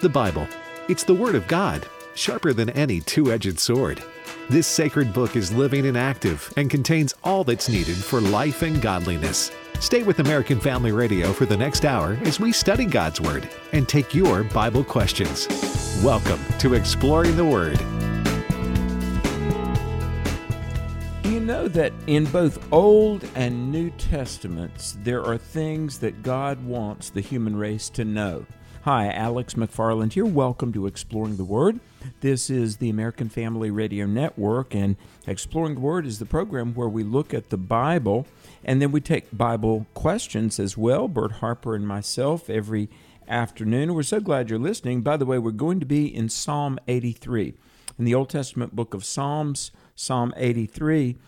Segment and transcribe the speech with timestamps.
[0.00, 0.46] The Bible.
[0.88, 4.00] It's the Word of God, sharper than any two edged sword.
[4.48, 8.80] This sacred book is living and active and contains all that's needed for life and
[8.80, 9.50] godliness.
[9.80, 13.88] Stay with American Family Radio for the next hour as we study God's Word and
[13.88, 15.48] take your Bible questions.
[16.04, 17.80] Welcome to Exploring the Word.
[21.24, 27.10] You know that in both Old and New Testaments, there are things that God wants
[27.10, 28.46] the human race to know?
[28.88, 30.24] Hi, Alex McFarland here.
[30.24, 31.78] Welcome to Exploring the Word.
[32.22, 36.88] This is the American Family Radio Network, and Exploring the Word is the program where
[36.88, 38.26] we look at the Bible
[38.64, 41.06] and then we take Bible questions as well.
[41.06, 42.88] Bert Harper and myself every
[43.28, 43.92] afternoon.
[43.92, 45.02] We're so glad you're listening.
[45.02, 47.52] By the way, we're going to be in Psalm 83,
[47.98, 51.18] in the Old Testament book of Psalms, Psalm 83.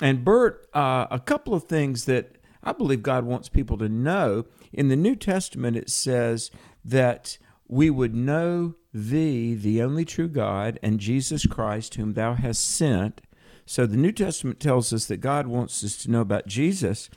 [0.00, 4.44] And Bert, uh, a couple of things that I believe God wants people to know.
[4.72, 6.50] In the New Testament, it says
[6.84, 12.64] that we would know thee, the only true God, and Jesus Christ, whom thou hast
[12.64, 13.20] sent.
[13.64, 17.08] So the New Testament tells us that God wants us to know about Jesus.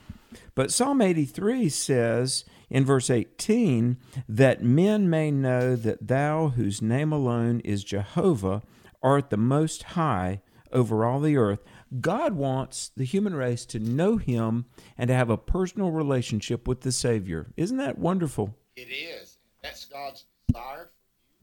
[0.55, 3.97] But Psalm 83 says in verse 18
[4.29, 8.61] that men may know that thou, whose name alone is Jehovah,
[9.01, 11.59] art the most high over all the earth.
[12.01, 14.65] God wants the human race to know him
[14.97, 17.51] and to have a personal relationship with the Savior.
[17.55, 18.55] Isn't that wonderful?
[18.75, 19.32] It is.
[19.63, 21.39] That's God's desire for you,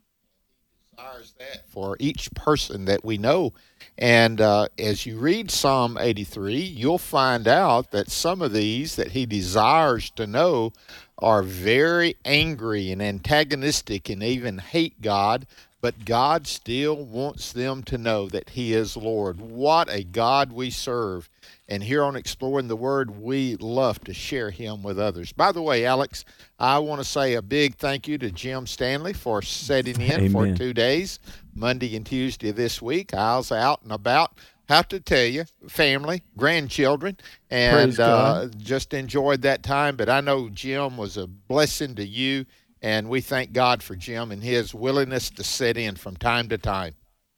[0.69, 3.55] He desires that for each person that we know.
[3.97, 9.13] And uh, as you read Psalm 83, you'll find out that some of these that
[9.13, 10.73] He desires to know
[11.19, 15.47] are very angry and antagonistic and even hate God,
[15.81, 19.41] but God still wants them to know that He is Lord.
[19.41, 21.29] What a God we serve.
[21.69, 25.33] And here on Exploring the Word, we love to share Him with others.
[25.33, 26.25] By the way, Alex,
[26.59, 30.33] I want to say a big thank you to Jim Stanley for setting in Amen.
[30.33, 31.19] for two days,
[31.55, 33.15] Monday and Tuesday this week.
[33.15, 34.33] I was out and about.
[34.69, 37.17] Have to tell you, family, grandchildren,
[37.51, 39.97] and uh, just enjoyed that time.
[39.97, 42.47] But I know Jim was a blessing to you,
[42.83, 46.59] and we thank God for Jim and his willingness to sit in from time to
[46.59, 46.95] time.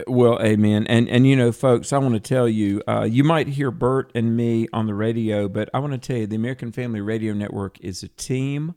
[0.06, 0.86] Well, amen.
[0.88, 4.10] And and you know, folks, I want to tell you, uh, you might hear Bert
[4.14, 7.34] and me on the radio, but I want to tell you, the American Family Radio
[7.34, 8.74] Network is a team,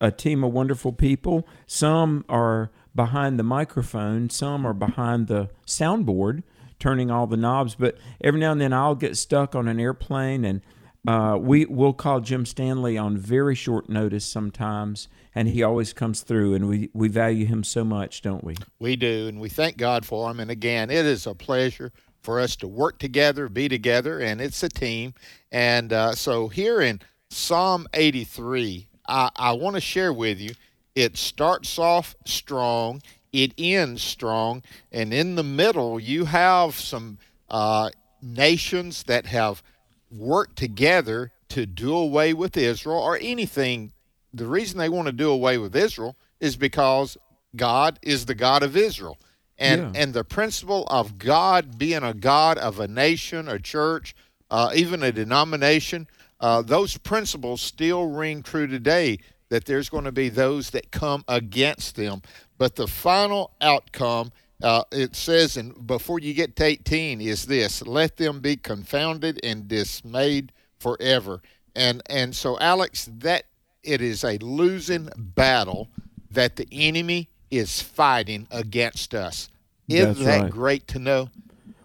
[0.00, 1.46] a team of wonderful people.
[1.66, 6.42] Some are behind the microphone, some are behind the soundboard,
[6.78, 7.74] turning all the knobs.
[7.74, 10.60] But every now and then, I'll get stuck on an airplane, and
[11.08, 16.22] uh, we will call Jim Stanley on very short notice sometimes, and he always comes
[16.22, 18.56] through, and we we value him so much, don't we?
[18.78, 20.40] We do, and we thank God for him.
[20.40, 24.62] And again, it is a pleasure for us to work together, be together, and it's
[24.62, 25.14] a team.
[25.50, 27.00] And uh, so here in
[27.30, 30.54] Psalm 83, I, I want to share with you,
[30.94, 34.62] it starts off strong, it ends strong,
[34.92, 37.18] and in the middle, you have some
[37.48, 39.62] uh, nations that have
[40.10, 43.92] worked together to do away with Israel or anything.
[44.34, 47.16] The reason they want to do away with Israel is because
[47.54, 49.18] God is the God of Israel.
[49.58, 50.02] And, Yeah.
[50.02, 54.14] and the principle of God being a God of a nation, a church,
[54.50, 56.08] uh, even a denomination,
[56.40, 59.18] uh, those principles still ring true today
[59.50, 62.22] that there's going to be those that come against them.
[62.58, 64.32] But the final outcome,
[64.62, 69.38] uh, it says, and before you get to 18, is this let them be confounded
[69.44, 71.42] and dismayed forever.
[71.76, 73.44] And, and so, Alex, that
[73.82, 75.88] it is a losing battle
[76.30, 79.48] that the enemy is fighting against us.
[79.88, 80.50] Isn't That's that right.
[80.50, 81.28] great to know?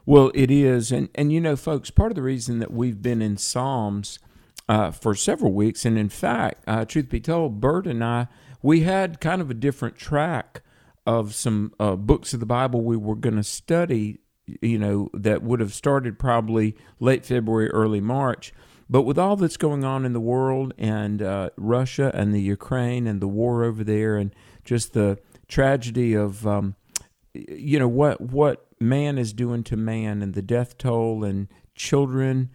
[0.05, 3.21] Well, it is, and and you know, folks, part of the reason that we've been
[3.21, 4.19] in Psalms
[4.69, 8.27] uh, for several weeks, and in fact, uh, truth be told, Bert and I,
[8.61, 10.61] we had kind of a different track
[11.05, 14.19] of some uh, books of the Bible we were going to study.
[14.61, 18.53] You know, that would have started probably late February, early March.
[18.89, 23.05] But with all that's going on in the world and uh, Russia and the Ukraine
[23.05, 24.33] and the war over there, and
[24.63, 26.75] just the tragedy of um,
[27.33, 32.49] you know what what man is doing to man and the death toll and children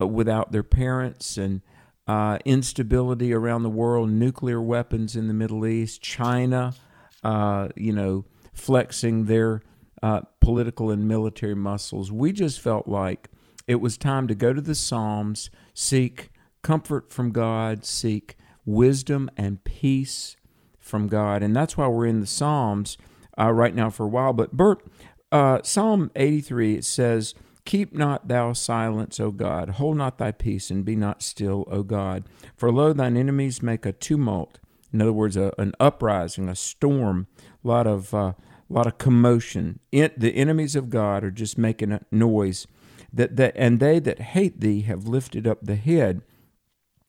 [0.00, 1.60] uh, without their parents and
[2.06, 6.74] uh, instability around the world, nuclear weapons in the Middle East, China,
[7.22, 9.62] uh, you know, flexing their
[10.02, 12.12] uh, political and military muscles.
[12.12, 13.30] We just felt like
[13.66, 16.30] it was time to go to the Psalms, seek
[16.62, 20.36] comfort from God, seek wisdom and peace
[20.78, 21.42] from God.
[21.42, 22.96] And that's why we're in the Psalms
[23.38, 24.32] uh, right now for a while.
[24.32, 24.84] But Bert,
[25.30, 27.34] uh, Psalm 83, it says,
[27.64, 29.70] Keep not thou silence, O God.
[29.70, 32.24] Hold not thy peace, and be not still, O God.
[32.56, 34.58] For lo, thine enemies make a tumult
[34.92, 37.26] In other words, a, an uprising, a storm,
[37.64, 38.34] a lot of uh,
[38.68, 39.80] a lot of commotion.
[39.92, 42.66] In, the enemies of God are just making a noise.
[43.12, 46.22] That, that and they that hate thee have lifted up the head.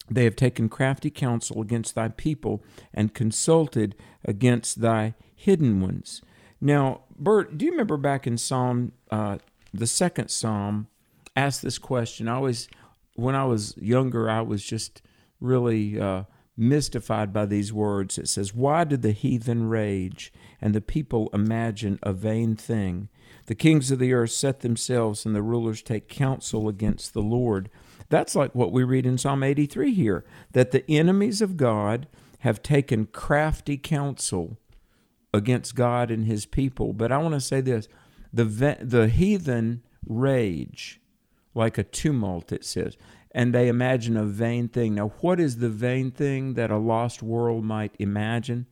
[0.08, 2.62] They have taken crafty counsel against thy people
[2.94, 6.22] and consulted against thy hidden ones.
[6.60, 9.38] Now, Bert, do you remember back in Psalm, uh,
[9.74, 10.86] the second Psalm,
[11.34, 12.28] asked this question?
[12.28, 12.68] I always,
[13.14, 15.02] when I was younger, I was just
[15.40, 16.24] really uh,
[16.56, 18.18] mystified by these words.
[18.18, 23.08] It says, Why did the heathen rage and the people imagine a vain thing?
[23.46, 27.70] The kings of the earth set themselves, and the rulers take counsel against the Lord.
[28.08, 32.06] That's like what we read in Psalm 83 here that the enemies of God
[32.40, 34.58] have taken crafty counsel
[35.32, 36.92] against God and his people.
[36.92, 37.88] But I want to say this
[38.32, 41.00] the, the heathen rage
[41.54, 42.96] like a tumult, it says
[43.36, 44.94] and they imagine a vain thing.
[44.94, 48.66] Now, what is the vain thing that a lost world might imagine?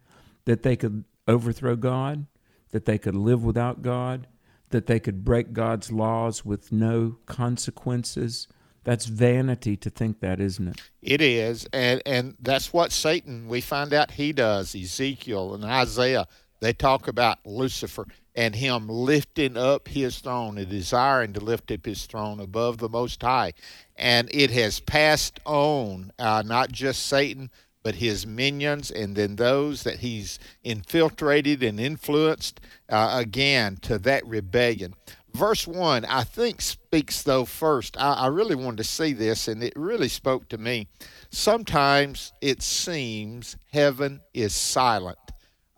[0.46, 2.26] That they could overthrow God,
[2.70, 4.26] that they could live without God,
[4.70, 8.48] that they could break God's laws with no consequences.
[8.84, 10.80] That's vanity to think that, isn't it?
[11.02, 13.48] It is, and and that's what Satan.
[13.48, 14.74] We find out he does.
[14.74, 16.26] Ezekiel and Isaiah
[16.64, 21.84] they talk about Lucifer and him lifting up his throne and desiring to lift up
[21.86, 23.52] his throne above the Most High.
[23.96, 27.50] And it has passed on, uh, not just Satan,
[27.82, 34.26] but his minions and then those that he's infiltrated and influenced uh, again to that
[34.26, 34.94] rebellion.
[35.34, 37.96] Verse 1, I think, speaks though first.
[38.00, 40.86] I, I really wanted to see this, and it really spoke to me.
[41.30, 45.18] Sometimes it seems heaven is silent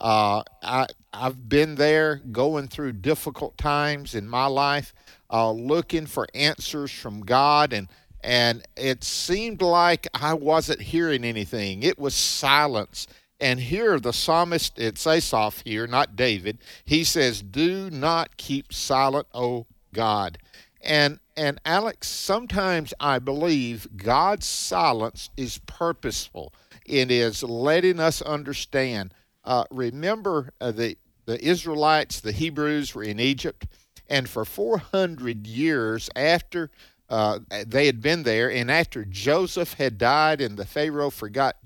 [0.01, 4.95] uh, I, I've been there going through difficult times in my life,
[5.31, 7.89] uh, looking for answers from God, and
[8.23, 11.83] and it seemed like I wasn't hearing anything.
[11.83, 13.07] It was silence.
[13.39, 16.59] And here the psalmist, it's Asaph here, not David.
[16.85, 20.39] He says, "Do not keep silent, O God."
[20.83, 26.53] And and Alex, sometimes I believe God's silence is purposeful.
[26.85, 29.13] It is letting us understand
[29.47, 33.67] uh, remember, uh, the, the Israelites, the Hebrews, were in Egypt,
[34.09, 36.71] and for 400 years after
[37.09, 41.57] uh, they had been there, and after Joseph had died and the Pharaoh forgot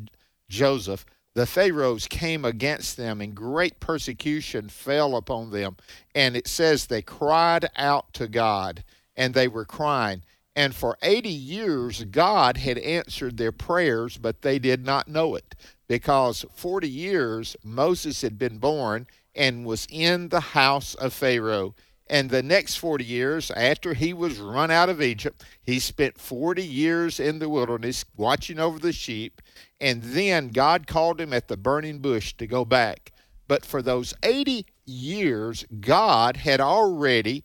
[0.50, 5.76] Joseph, the Pharaohs came against them, and great persecution fell upon them.
[6.14, 8.84] And it says they cried out to God,
[9.16, 10.22] and they were crying.
[10.56, 15.54] And for 80 years, God had answered their prayers, but they did not know it
[15.90, 21.74] because 40 years Moses had been born and was in the house of Pharaoh.
[22.08, 26.62] And the next 40 years, after he was run out of Egypt, he spent 40
[26.62, 29.42] years in the wilderness watching over the sheep.
[29.80, 33.10] And then God called him at the burning bush to go back.
[33.48, 37.42] But for those 80 years, God had already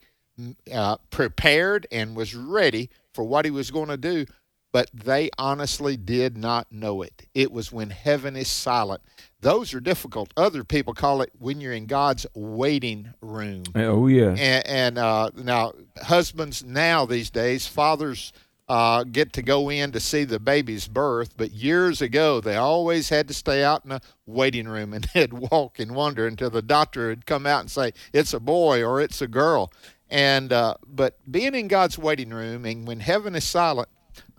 [0.72, 4.28] uh, prepared and was ready for what he was going to do
[4.76, 7.30] but they honestly did not know it.
[7.34, 9.02] It was when heaven is silent.
[9.40, 10.34] Those are difficult.
[10.36, 13.64] Other people call it when you're in God's waiting room.
[13.74, 14.32] Oh, yeah.
[14.32, 15.72] And, and uh, now,
[16.04, 18.34] husbands now these days, fathers
[18.68, 23.08] uh, get to go in to see the baby's birth, but years ago, they always
[23.08, 26.62] had to stay out in a waiting room and they'd walk and wonder until the
[26.62, 29.72] doctor would come out and say, it's a boy or it's a girl.
[30.10, 33.88] And uh, but being in God's waiting room and when heaven is silent,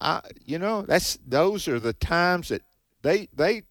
[0.01, 2.63] I, you know, that's those are the times that
[3.03, 3.63] they they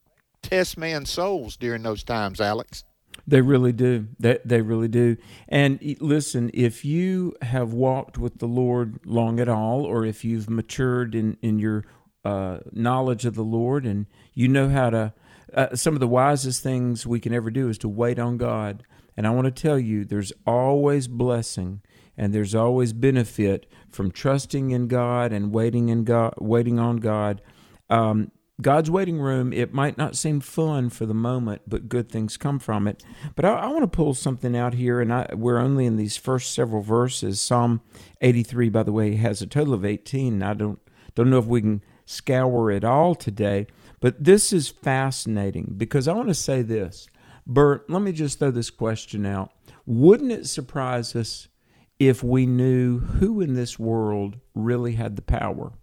[0.42, 2.84] test man's souls during those times, Alex.
[3.28, 4.08] They really do.
[4.20, 5.18] They, they really do.
[5.48, 10.50] And listen, if you have walked with the Lord long at all, or if you've
[10.50, 11.86] matured in, in your
[12.24, 15.14] uh, knowledge of the Lord and you know how to,
[15.54, 18.84] uh, some of the wisest things we can ever do is to wait on God.
[19.18, 21.82] And I want to tell you, there's always blessing
[22.18, 27.42] and there's always benefit from trusting in God and waiting in God, waiting on God.
[27.90, 28.32] Um,
[28.62, 32.58] God's waiting room, it might not seem fun for the moment, but good things come
[32.58, 33.04] from it.
[33.36, 36.16] But I, I want to pull something out here, and I, we're only in these
[36.16, 37.42] first several verses.
[37.42, 37.82] Psalm
[38.22, 40.42] 83, by the way, has a total of 18.
[40.42, 40.80] I don't,
[41.16, 43.68] don't know if we can scour it all today,
[44.00, 47.08] but this is fascinating because I want to say this.
[47.46, 49.52] Bert, let me just throw this question out.
[49.86, 51.50] Wouldn't it surprise us
[52.00, 55.74] if we knew who in this world really had the power.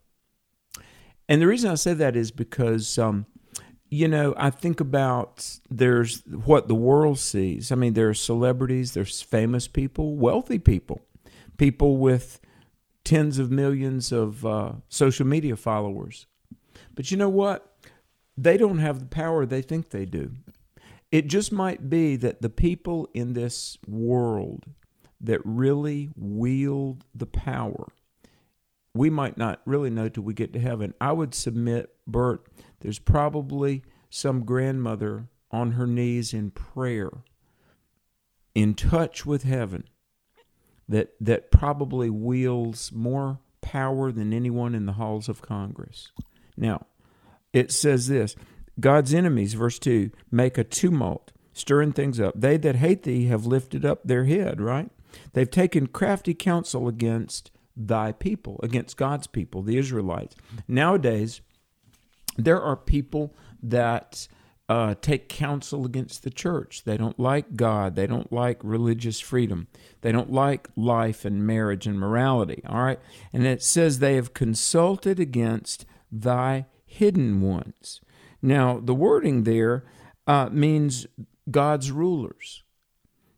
[1.28, 3.26] And the reason I say that is because, um,
[3.88, 7.72] you know, I think about there's what the world sees.
[7.72, 11.00] I mean, there are celebrities, there's famous people, wealthy people,
[11.56, 12.40] people with
[13.04, 16.26] tens of millions of uh, social media followers.
[16.94, 17.72] But you know what?
[18.36, 20.32] they don't have the power they think they do.
[21.10, 24.64] It just might be that the people in this world
[25.22, 27.86] that really wield the power,
[28.94, 30.94] we might not really know till we get to heaven.
[31.00, 32.46] I would submit, Bert,
[32.80, 37.10] there's probably some grandmother on her knees in prayer,
[38.54, 39.84] in touch with heaven,
[40.88, 46.12] that, that probably wields more power than anyone in the halls of Congress.
[46.56, 46.86] Now,
[47.52, 48.36] it says this
[48.80, 52.34] God's enemies, verse 2, make a tumult, stirring things up.
[52.36, 54.90] They that hate thee have lifted up their head, right?
[55.32, 60.36] They've taken crafty counsel against thy people, against God's people, the Israelites.
[60.68, 61.40] Nowadays,
[62.36, 64.28] there are people that
[64.68, 66.84] uh, take counsel against the church.
[66.84, 67.94] They don't like God.
[67.94, 69.68] They don't like religious freedom.
[70.00, 72.62] They don't like life and marriage and morality.
[72.66, 73.00] All right.
[73.32, 78.00] And it says they have consulted against thy hidden ones.
[78.40, 79.84] Now, the wording there
[80.26, 81.06] uh, means
[81.50, 82.62] God's rulers.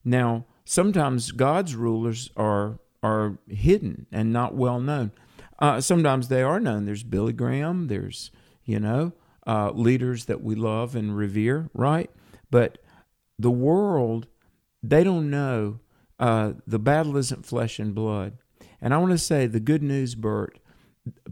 [0.04, 5.12] Now, sometimes God's rulers are are hidden and not well known.
[5.58, 6.86] Uh, sometimes they are known.
[6.86, 7.88] There's Billy Graham.
[7.88, 8.30] There's
[8.64, 9.12] you know
[9.46, 12.10] uh, leaders that we love and revere, right?
[12.50, 12.78] But
[13.38, 14.26] the world,
[14.82, 15.80] they don't know.
[16.18, 18.38] Uh, the battle isn't flesh and blood.
[18.80, 20.58] And I want to say the good news, Bert,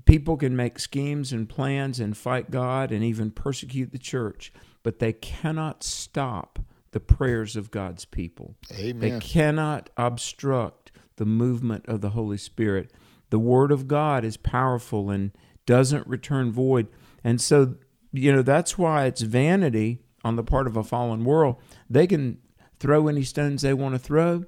[0.05, 4.99] people can make schemes and plans and fight God and even persecute the church, but
[4.99, 6.59] they cannot stop
[6.93, 8.55] the prayers of God's people.
[8.73, 9.01] Amen.
[9.01, 12.91] They cannot obstruct the movement of the Holy Spirit.
[13.31, 15.33] The Word of God is powerful and
[15.67, 16.89] doesn't return void.
[17.25, 17.77] And so,
[18.13, 21.57] you know, that's why it's vanity on the part of a fallen world.
[21.89, 22.39] They can
[22.79, 24.45] throw any stones they want to throw,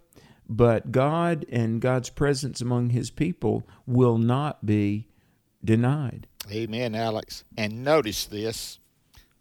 [0.49, 5.09] but God and God's presence among His people will not be
[5.65, 6.27] denied.
[6.51, 7.45] Amen, Alex.
[7.57, 8.79] And notice this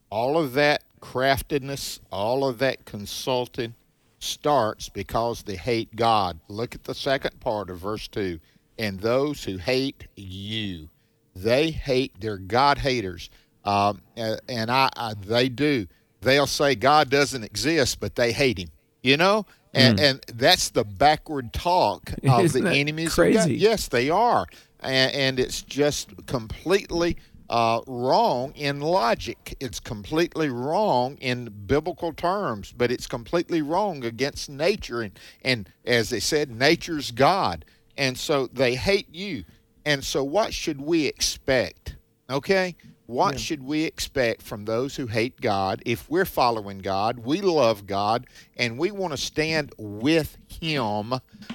[0.10, 3.76] all of that craftedness, all of that consulting
[4.20, 6.40] starts because they hate God.
[6.48, 8.40] Look at the second part of verse 2.
[8.80, 10.88] And those who hate you,
[11.36, 13.30] they hate, they're God haters.
[13.66, 15.88] Um, and I, I, they do.
[16.22, 18.70] They'll say God doesn't exist, but they hate him.
[19.02, 20.02] You know, and, mm.
[20.02, 23.14] and that's the backward talk of Isn't the enemies.
[23.14, 23.56] Crazy.
[23.56, 24.48] Yes, they are
[24.84, 27.18] and, and it's just completely
[27.50, 29.56] uh, wrong in logic.
[29.60, 35.02] It's completely wrong in biblical terms, but it's completely wrong against nature.
[35.02, 37.66] And, and as they said, nature's God.
[37.98, 39.44] And so they hate you.
[39.86, 41.98] And so, what should we expect?
[42.30, 42.76] Okay?
[43.06, 43.40] What yeah.
[43.40, 48.28] should we expect from those who hate God if we're following God, we love God,
[48.56, 51.14] and we want to stand with Him?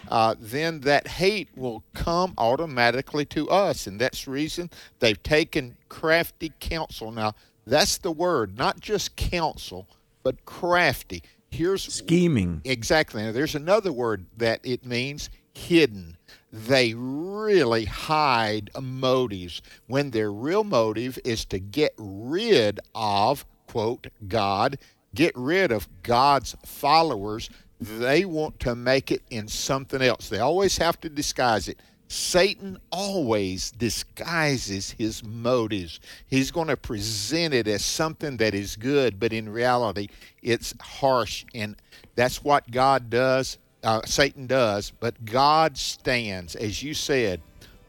[0.08, 3.86] Uh, then that hate will come automatically to us.
[3.86, 7.10] And that's the reason they've taken crafty counsel.
[7.10, 7.34] Now,
[7.66, 9.88] that's the word, not just counsel,
[10.22, 11.22] but crafty.
[11.50, 12.60] Here's scheming.
[12.64, 13.22] Exactly.
[13.22, 16.18] Now, there's another word that it means hidden
[16.52, 24.78] they really hide motives when their real motive is to get rid of, quote, God,
[25.14, 27.50] get rid of God's followers.
[27.80, 30.28] They want to make it in something else.
[30.28, 31.80] They always have to disguise it.
[32.10, 36.00] Satan always disguises his motives.
[36.26, 40.08] He's going to present it as something that is good, but in reality,
[40.42, 41.44] it's harsh.
[41.54, 41.76] And
[42.14, 47.40] that's what God does uh, Satan does, but God stands, as you said,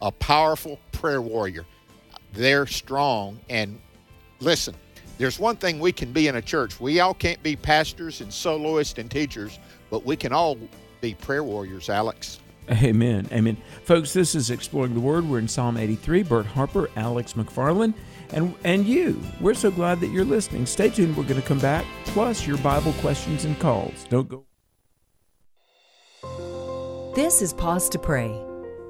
[0.01, 1.65] a powerful prayer warrior.
[2.33, 3.39] They're strong.
[3.49, 3.79] And
[4.39, 4.75] listen,
[5.17, 6.79] there's one thing we can be in a church.
[6.79, 10.57] We all can't be pastors and soloists and teachers, but we can all
[11.01, 12.39] be prayer warriors, Alex.
[12.69, 13.27] Amen.
[13.31, 13.57] Amen.
[13.83, 15.27] Folks, this is Exploring the Word.
[15.27, 16.23] We're in Psalm 83.
[16.23, 17.95] Bert Harper, Alex McFarland,
[18.31, 19.19] and, and you.
[19.41, 20.67] We're so glad that you're listening.
[20.67, 21.17] Stay tuned.
[21.17, 24.05] We're going to come back, plus your Bible questions and calls.
[24.09, 24.48] Don't go.
[27.19, 28.41] This is Pause to Pray,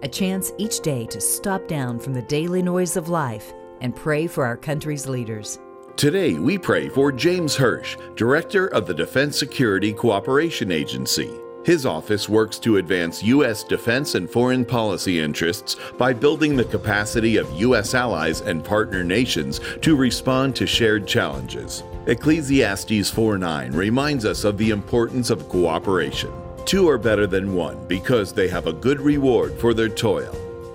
[0.03, 4.27] a chance each day to stop down from the daily noise of life and pray
[4.27, 5.57] for our country's leaders.
[5.95, 11.31] Today, we pray for James Hursch, Director of the Defense Security Cooperation Agency.
[11.65, 13.63] His office works to advance U.S.
[13.63, 17.95] defense and foreign policy interests by building the capacity of U.S.
[17.95, 21.81] allies and partner nations to respond to shared challenges.
[22.05, 26.31] Ecclesiastes 4:9 reminds us of the importance of cooperation.
[26.69, 30.31] Two are better than one because they have a good reward for their toil.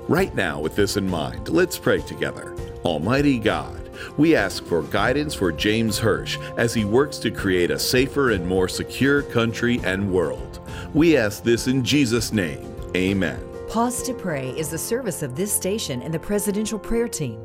[0.08, 2.56] Right now, with this in mind, let's pray together.
[2.84, 3.80] Almighty God,
[4.16, 8.44] we ask for guidance for James Hursch as he works to create a safer and
[8.44, 10.58] more secure country and world.
[10.94, 12.74] We ask this in Jesus' name.
[12.96, 13.40] Amen.
[13.68, 17.40] Pause to Pray is the service of this station and the Presidential Prayer Team.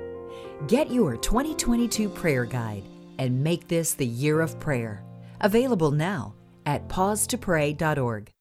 [0.66, 2.82] Get your 2022 prayer guide
[3.20, 5.04] and make this the year of prayer.
[5.40, 6.34] Available now
[6.66, 8.32] at pausetopray.org.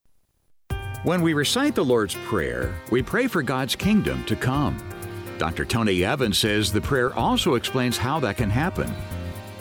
[1.04, 4.76] When we recite the Lord's Prayer, we pray for God's kingdom to come.
[5.38, 5.64] Dr.
[5.64, 8.92] Tony Evans says the prayer also explains how that can happen.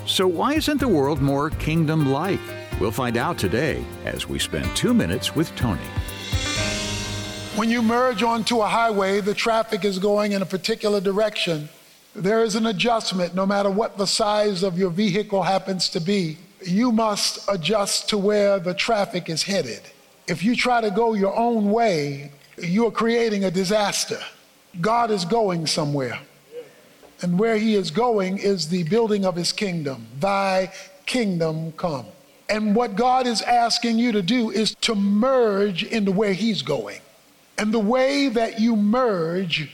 [0.08, 2.40] So, why isn't the world more kingdom like?
[2.80, 5.80] We'll find out today as we spend two minutes with Tony.
[7.56, 11.70] When you merge onto a highway, the traffic is going in a particular direction.
[12.16, 16.40] There is an adjustment no matter what the size of your vehicle happens to be.
[16.66, 19.82] You must adjust to where the traffic is headed.
[20.28, 24.20] If you try to go your own way, you're creating a disaster.
[24.82, 26.20] God is going somewhere.
[27.22, 30.08] And where he is going is the building of his kingdom.
[30.20, 30.72] Thy
[31.06, 32.06] kingdom come.
[32.50, 37.02] And what God is asking you to do is to merge into where he's going.
[37.58, 39.72] And the way that you merge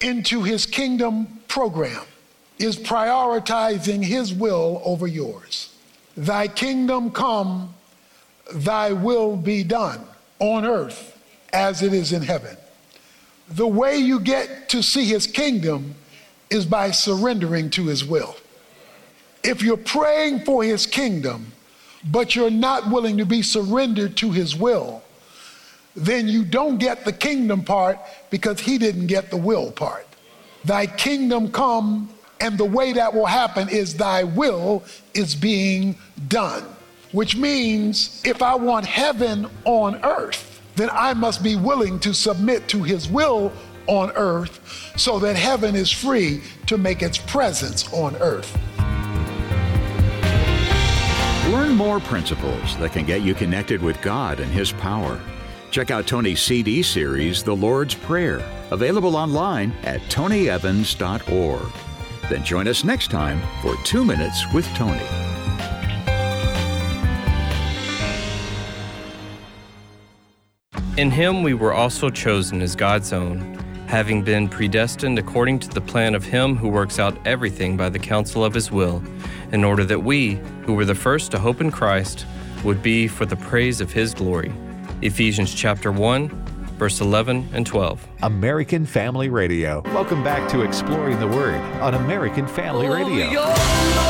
[0.00, 2.04] into his kingdom program
[2.58, 5.74] is prioritizing his will over yours.
[6.16, 7.74] Thy kingdom come,
[8.54, 10.00] thy will be done
[10.38, 11.18] on earth
[11.52, 12.56] as it is in heaven.
[13.48, 15.94] The way you get to see his kingdom
[16.50, 18.36] is by surrendering to his will.
[19.42, 21.52] If you're praying for his kingdom,
[22.10, 25.02] but you're not willing to be surrendered to his will,
[25.94, 27.98] then you don't get the kingdom part
[28.30, 30.06] because he didn't get the will part.
[30.64, 32.10] Thy kingdom come,
[32.40, 34.84] and the way that will happen is thy will
[35.14, 35.96] is being
[36.28, 36.64] done.
[37.16, 42.68] Which means if I want heaven on earth, then I must be willing to submit
[42.68, 43.54] to his will
[43.86, 48.54] on earth so that heaven is free to make its presence on earth.
[51.50, 55.18] Learn more principles that can get you connected with God and His power.
[55.70, 61.72] Check out Tony's CD series, The Lord's Prayer, available online at tonyevans.org.
[62.28, 65.25] Then join us next time for Two Minutes with Tony.
[70.96, 73.54] In him we were also chosen as God's own,
[73.86, 77.98] having been predestined according to the plan of him who works out everything by the
[77.98, 79.02] counsel of his will,
[79.52, 82.24] in order that we, who were the first to hope in Christ,
[82.64, 84.54] would be for the praise of his glory.
[85.02, 86.30] Ephesians chapter 1,
[86.78, 88.08] verse 11 and 12.
[88.22, 89.82] American Family Radio.
[89.92, 93.28] Welcome back to Exploring the Word on American Family Radio.
[93.32, 94.05] Oh,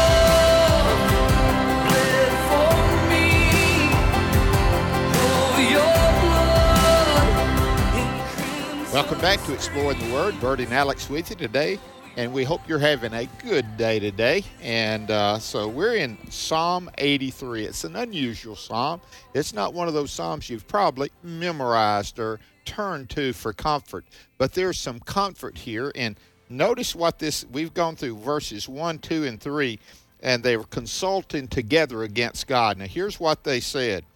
[8.97, 10.41] Welcome back to Exploring the Word.
[10.41, 11.79] Bert and Alex with you today,
[12.17, 14.43] and we hope you're having a good day today.
[14.63, 17.67] And uh, so we're in Psalm 83.
[17.67, 19.03] It's an unusual psalm.
[19.35, 24.07] It's not one of those psalms you've probably memorized or turned to for comfort,
[24.39, 25.93] but there's some comfort here.
[25.95, 29.79] And notice what this, we've gone through verses 1, 2, and 3,
[30.23, 32.79] and they were consulting together against God.
[32.79, 34.07] Now, here's what they said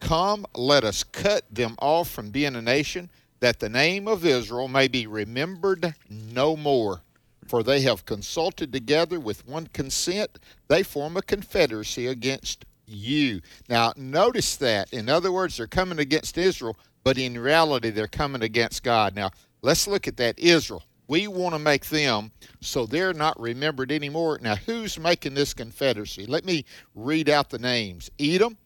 [0.00, 3.08] Come, let us cut them off from being a nation
[3.44, 7.02] that the name of Israel may be remembered no more.
[7.46, 13.42] For they have consulted together with one consent, they form a confederacy against you.
[13.68, 14.90] Now, notice that.
[14.94, 19.14] In other words, they're coming against Israel, but in reality, they're coming against God.
[19.14, 19.30] Now,
[19.60, 20.82] let's look at that Israel.
[21.06, 24.38] We want to make them so they're not remembered anymore.
[24.40, 26.24] Now, who's making this confederacy?
[26.24, 28.56] Let me read out the names Edom,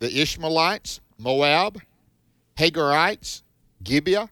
[0.00, 1.80] the Ishmaelites, Moab,
[2.58, 3.40] Hagarites,
[3.82, 4.28] Gibeah,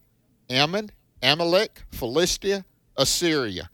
[0.49, 3.69] Ammon, Amalek, Philistia, Assyria.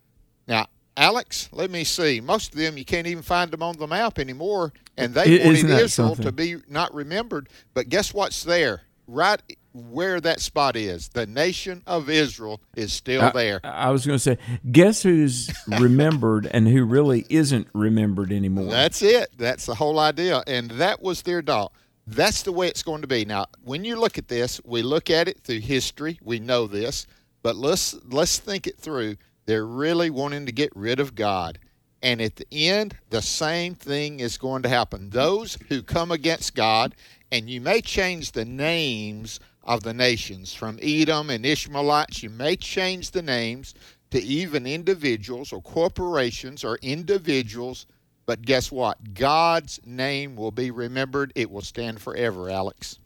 [0.47, 2.21] Now, Alex, let me see.
[2.21, 5.45] Most of them you can't even find them on the map anymore, and they Isn't
[5.45, 6.25] wanted Israel something?
[6.25, 7.49] to be not remembered.
[7.73, 8.81] But guess what's there?
[9.07, 9.41] Right
[9.73, 13.59] where that spot is, the nation of Israel is still there.
[13.63, 14.37] I, I was going to say,
[14.71, 18.69] guess who's remembered and who really isn't remembered anymore?
[18.69, 19.29] That's it.
[19.37, 20.43] That's the whole idea.
[20.45, 21.71] And that was their dog.
[22.05, 23.23] That's the way it's going to be.
[23.25, 26.19] Now, when you look at this, we look at it through history.
[26.21, 27.07] We know this,
[27.41, 29.15] but let's let's think it through.
[29.45, 31.59] They're really wanting to get rid of God.
[32.01, 35.09] And at the end, the same thing is going to happen.
[35.09, 36.95] Those who come against God,
[37.31, 42.57] and you may change the names of the nations from Edom and Ishmaelites, you may
[42.57, 43.73] change the names
[44.11, 47.85] to even individuals or corporations or individuals
[48.25, 49.13] but guess what?
[49.13, 51.31] God's name will be remembered.
[51.35, 52.99] It will stand forever, Alex.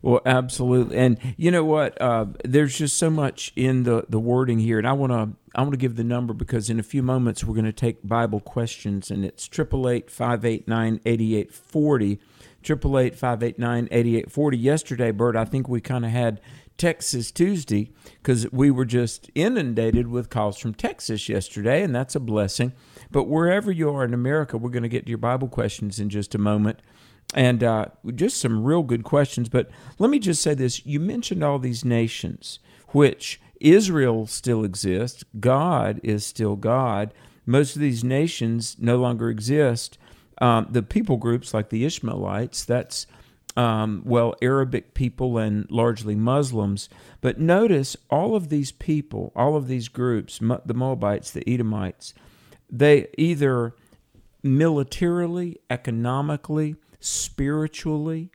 [0.00, 2.00] Well, absolutely, and you know what?
[2.00, 5.60] Uh, there's just so much in the, the wording here, and I want to I
[5.60, 8.40] want to give the number because in a few moments we're going to take Bible
[8.40, 12.20] questions, and it's triple eight five eight nine eighty eight forty.
[12.66, 14.56] 888 589 8840.
[14.56, 16.40] Yesterday, Bert, I think we kind of had
[16.76, 17.90] Texas Tuesday
[18.22, 22.72] because we were just inundated with calls from Texas yesterday, and that's a blessing.
[23.14, 26.08] But wherever you are in America, we're going to get to your Bible questions in
[26.08, 26.80] just a moment.
[27.32, 29.48] And uh, just some real good questions.
[29.48, 35.22] But let me just say this you mentioned all these nations, which Israel still exists,
[35.38, 37.14] God is still God.
[37.46, 39.96] Most of these nations no longer exist.
[40.38, 43.06] Um, the people groups like the Ishmaelites, that's
[43.56, 46.88] um, well, Arabic people and largely Muslims.
[47.20, 52.12] But notice all of these people, all of these groups, the Moabites, the Edomites,
[52.70, 53.74] they either
[54.42, 58.30] militarily, economically, spiritually,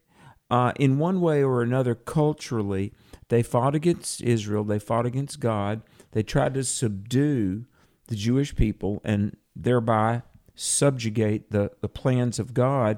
[0.50, 2.92] uh, in one way or another, culturally,
[3.30, 7.66] they fought against Israel, they fought against God, they tried to subdue
[8.08, 10.24] the Jewish people and thereby
[10.56, 12.98] subjugate the, the plans of God.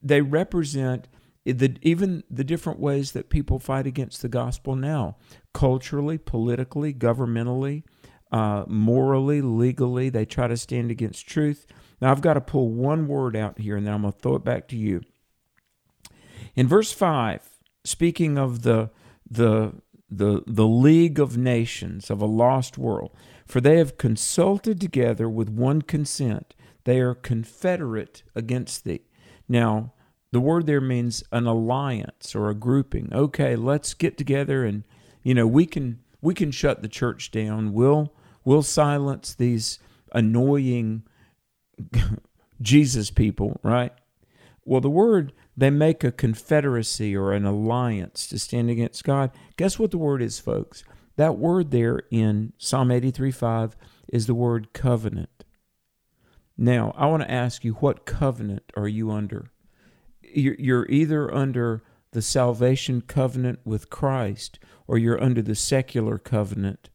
[0.00, 1.08] They represent
[1.44, 5.16] the, even the different ways that people fight against the gospel now
[5.52, 7.82] culturally, politically, governmentally,
[8.32, 10.08] uh, morally, legally.
[10.08, 11.66] They try to stand against truth.
[12.00, 14.34] Now, I've got to pull one word out here and then I'm going to throw
[14.34, 15.02] it back to you.
[16.56, 17.48] In verse 5,
[17.84, 18.90] speaking of the,
[19.30, 19.74] the,
[20.10, 23.14] the, the League of Nations of a lost world,
[23.46, 26.54] for they have consulted together with one consent.
[26.84, 29.02] They are confederate against thee.
[29.48, 29.92] Now,
[30.32, 33.10] the word there means an alliance or a grouping.
[33.12, 34.84] Okay, let's get together and
[35.22, 37.72] you know, we can we can shut the church down.
[37.72, 38.12] We'll
[38.44, 39.78] we'll silence these
[40.12, 41.02] annoying
[42.62, 43.92] Jesus people, right?
[44.64, 49.30] Well, the word they make a confederacy or an alliance to stand against God.
[49.56, 50.82] Guess what the word is, folks?
[51.16, 53.76] That word there in Psalm 83 5
[54.08, 55.44] is the word covenant.
[56.56, 59.50] Now, I want to ask you, what covenant are you under?
[60.34, 66.90] you're either under the salvation covenant with Christ or you're under the secular covenant.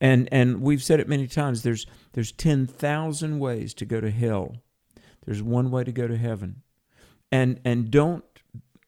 [0.00, 4.56] And and we've said it many times there's there's 10,000 ways to go to hell.
[5.24, 6.62] There's one way to go to heaven.
[7.32, 8.24] And and don't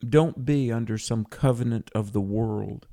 [0.07, 2.87] don't be under some covenant of the world.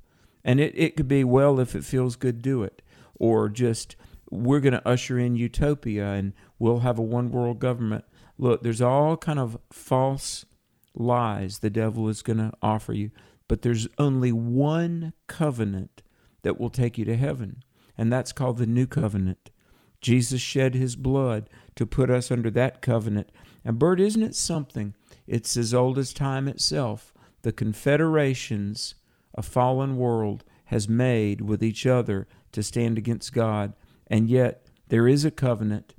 [0.44, 2.82] And it, it could be, well, if it feels good, do it.
[3.14, 3.96] Or just,
[4.30, 8.04] we're going to usher in utopia and we'll have a one world government.
[8.38, 10.44] Look, there's all kind of false
[10.94, 13.10] lies the devil is going to offer you,
[13.48, 16.02] but there's only one covenant
[16.42, 17.62] that will take you to heaven,
[17.96, 19.50] and that's called the new covenant.
[20.00, 23.30] Jesus shed his blood to put us under that covenant.
[23.64, 24.94] And, Bert, isn't it something?
[25.26, 27.12] It's as old as time itself.
[27.42, 28.94] The confederations
[29.34, 33.74] a fallen world has made with each other to stand against God,
[34.06, 35.94] and yet there is a covenant,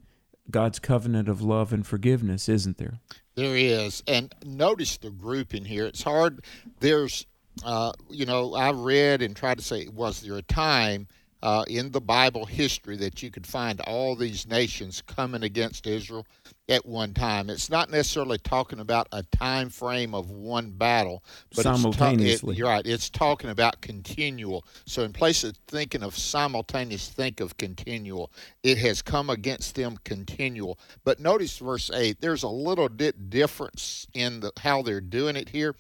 [0.50, 3.00] God's covenant of love and forgiveness, isn't there?
[3.36, 5.86] There is, and notice the group in here.
[5.86, 6.44] It's hard.
[6.80, 7.28] There's,
[7.64, 11.08] uh, you know, I read and tried to say, was there a time
[11.48, 16.28] uh, in the Bible history that you could find all these nations coming against Israel
[16.68, 17.50] at one time.
[17.50, 21.24] It's not necessarily talking about a time frame of one battle,
[21.56, 22.48] but simultaneously.
[22.48, 22.86] Ta- it, you're right.
[22.86, 24.66] It's talking about continual.
[24.84, 28.30] So in place of thinking of simultaneous, think of continual.
[28.64, 30.78] It has come against them continual.
[31.06, 32.20] But notice verse eight.
[32.20, 35.76] There's a little bit difference in the, how they're doing it here.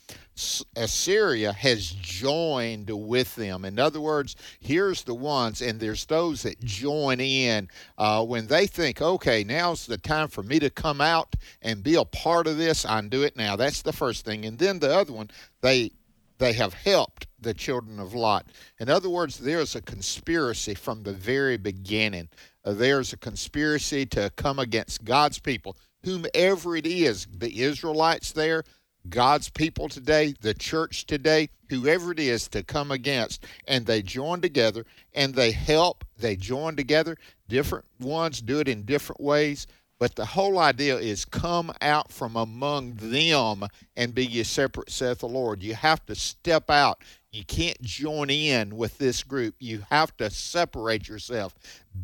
[0.75, 3.65] Assyria has joined with them.
[3.65, 8.67] In other words, here's the ones, and there's those that join in uh, when they
[8.67, 12.57] think, okay, now's the time for me to come out and be a part of
[12.57, 13.55] this, I do it now.
[13.55, 14.45] That's the first thing.
[14.45, 15.29] And then the other one,
[15.61, 15.91] they
[16.39, 18.47] they have helped the children of Lot.
[18.79, 22.29] In other words, there's a conspiracy from the very beginning.
[22.63, 28.63] Uh, there's a conspiracy to come against God's people, whomever it is, the Israelites there,
[29.09, 33.45] God's people today, the church today, whoever it is to come against.
[33.67, 37.17] And they join together and they help, they join together.
[37.47, 39.67] Different ones do it in different ways.
[39.99, 43.65] But the whole idea is come out from among them
[43.95, 45.63] and be ye separate, saith the Lord.
[45.63, 47.03] You have to step out.
[47.31, 49.55] You can't join in with this group.
[49.59, 51.55] You have to separate yourself.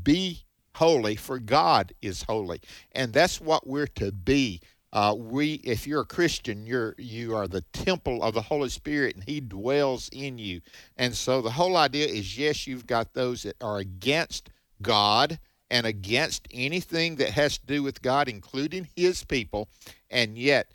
[0.04, 0.44] Be
[0.76, 2.62] holy, for God is holy.
[2.94, 4.62] And that's what we're to be.
[4.94, 9.16] Uh, we, if you're a Christian, you're you are the temple of the Holy Spirit,
[9.16, 10.62] and He dwells in you.
[10.96, 14.52] And so the whole idea is, yes, you've got those that are against
[14.82, 15.40] God,
[15.72, 19.68] and against anything that has to do with God, including His people,
[20.12, 20.68] and yet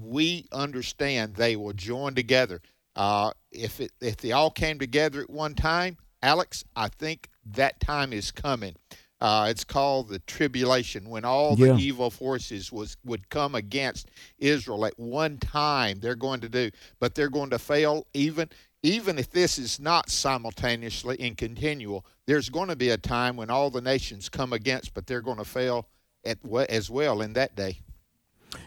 [0.00, 2.62] we understand they will join together.
[2.94, 7.80] Uh, if it, if they all came together at one time, Alex, I think that
[7.80, 8.76] time is coming.
[9.20, 11.72] Uh, it's called the tribulation when all Yeah.
[11.72, 16.00] the evil forces was would come against Israel at one time.
[16.00, 18.48] They're going to do, but they're going to fail even
[18.84, 22.06] even if this is not simultaneously and continual.
[22.26, 25.38] There's going to be a time when all the nations come against, but they're going
[25.38, 25.88] to fail
[26.24, 27.80] at as well in that day.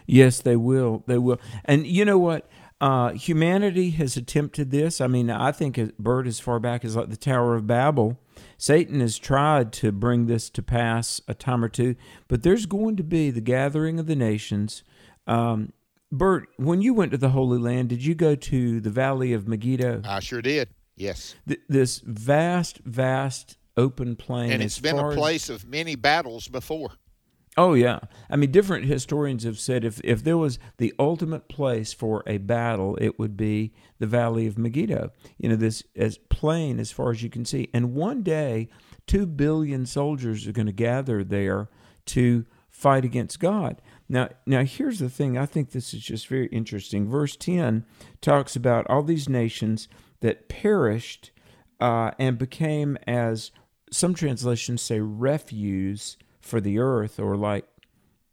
[0.06, 1.02] Yes, they will.
[1.06, 1.40] They will.
[1.64, 2.48] And you know what?
[2.80, 5.00] Uh, humanity has attempted this.
[5.00, 8.18] I mean, I think Bert, as far back as like the Tower of Babel,
[8.58, 11.96] Satan has tried to bring this to pass a time or two.
[12.28, 14.82] But there's going to be the gathering of the nations.
[15.26, 15.72] Um,
[16.10, 19.48] Bert, when you went to the Holy Land, did you go to the Valley of
[19.48, 20.02] Megiddo?
[20.04, 20.68] I sure did.
[20.96, 21.34] Yes.
[21.48, 24.52] Th- this vast, vast open plain.
[24.52, 26.90] And it's been a place of many battles before.
[27.56, 27.98] Oh yeah,
[28.30, 32.38] I mean, different historians have said if if there was the ultimate place for a
[32.38, 35.10] battle, it would be the Valley of Megiddo.
[35.36, 37.68] You know, this as plain as far as you can see.
[37.74, 38.70] And one day,
[39.06, 41.68] two billion soldiers are going to gather there
[42.06, 43.82] to fight against God.
[44.08, 45.36] Now, now here's the thing.
[45.36, 47.06] I think this is just very interesting.
[47.06, 47.84] Verse ten
[48.22, 49.88] talks about all these nations
[50.20, 51.32] that perished
[51.80, 53.50] uh, and became as
[53.90, 57.64] some translations say refuse for the earth or like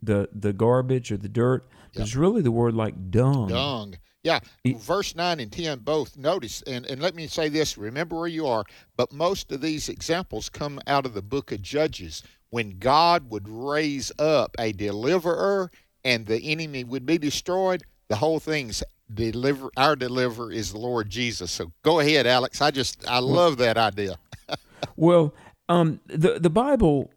[0.02, 3.95] the the garbage or the dirt but it's really the word like dung Dung.
[4.24, 4.39] Yeah.
[4.65, 8.48] Verse 9 and 10 both notice, and, and let me say this remember where you
[8.48, 8.65] are,
[8.98, 13.48] but most of these examples come out of the book of Judges when God would
[13.48, 15.72] raise up a deliverer
[16.04, 17.84] and the enemy would be destroyed.
[18.10, 21.52] The whole thing's deliver our deliverer is the Lord Jesus.
[21.52, 22.62] So go ahead, Alex.
[22.62, 24.17] I just I love that idea.
[24.95, 25.34] well
[25.67, 27.12] um the the bible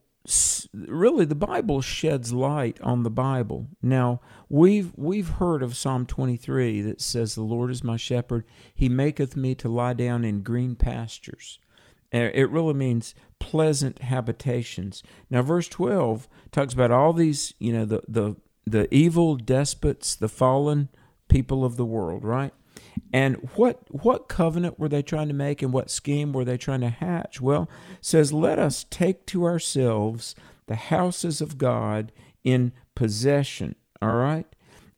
[0.73, 3.69] really the bible sheds light on the bible.
[3.83, 8.45] Now we've we've heard of psalm 23 that says the lord is my shepherd.
[8.75, 11.59] He maketh me to lie down in green pastures.
[12.13, 15.03] It really means pleasant habitations.
[15.31, 20.29] Now verse 12 talks about all these you know the the the evil despots the
[20.29, 20.89] fallen
[21.29, 22.53] people of the world right
[23.13, 26.81] and what what covenant were they trying to make and what scheme were they trying
[26.81, 27.41] to hatch?
[27.41, 27.69] Well,
[28.01, 30.35] says let us take to ourselves
[30.67, 32.13] the houses of God
[32.45, 34.47] in possession, all right?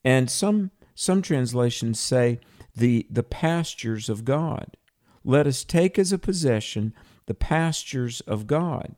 [0.04, 2.40] And some some translations say
[2.76, 4.76] the the pastures of God.
[5.24, 6.94] Let us take as a possession
[7.26, 8.94] the pastures of God.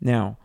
[0.00, 0.38] Now,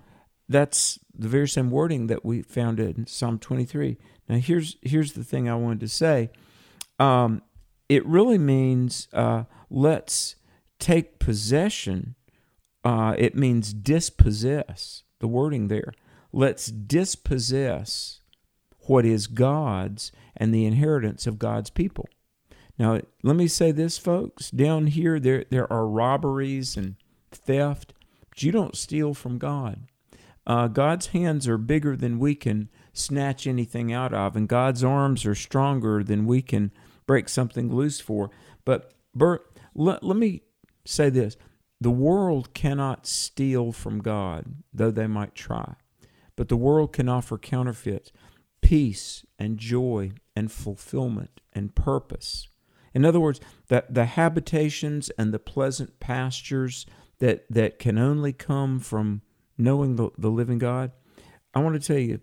[0.47, 3.97] that's the very same wording that we found in Psalm 23.
[4.29, 6.29] Now, here's here's the thing I wanted to say.
[6.99, 7.41] Um,
[7.93, 10.35] it really means uh, let's
[10.79, 12.15] take possession.
[12.83, 15.03] Uh, it means dispossess.
[15.19, 15.93] The wording there.
[16.31, 18.19] Let's dispossess
[18.87, 22.09] what is God's and the inheritance of God's people.
[22.77, 24.49] Now, let me say this, folks.
[24.49, 26.95] Down here, there there are robberies and
[27.31, 27.93] theft,
[28.29, 29.87] but you don't steal from God.
[30.45, 35.25] Uh, God's hands are bigger than we can snatch anything out of, and God's arms
[35.25, 36.71] are stronger than we can
[37.05, 38.29] break something loose for.
[38.65, 40.41] But Bert, let, let me
[40.85, 41.37] say this:
[41.79, 45.75] the world cannot steal from God, though they might try.
[46.35, 48.11] But the world can offer counterfeits,
[48.61, 52.47] peace and joy and fulfillment and purpose.
[52.93, 56.85] In other words, the, the habitations and the pleasant pastures
[57.19, 59.21] that, that can only come from
[59.57, 60.91] knowing the, the living God,
[61.53, 62.21] I want to tell you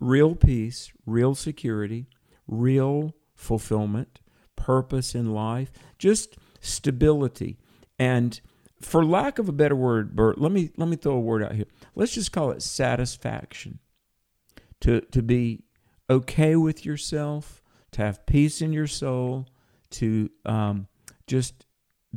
[0.00, 2.06] real peace, real security,
[2.46, 4.20] real fulfillment,
[4.56, 7.56] purpose in life, just stability.
[7.98, 8.38] And
[8.80, 11.54] for lack of a better word, Bert, let me let me throw a word out
[11.54, 11.66] here.
[11.94, 13.78] Let's just call it satisfaction.
[14.82, 15.64] To to be
[16.10, 19.46] okay with yourself, to have peace in your soul,
[19.90, 20.88] to um,
[21.26, 21.64] just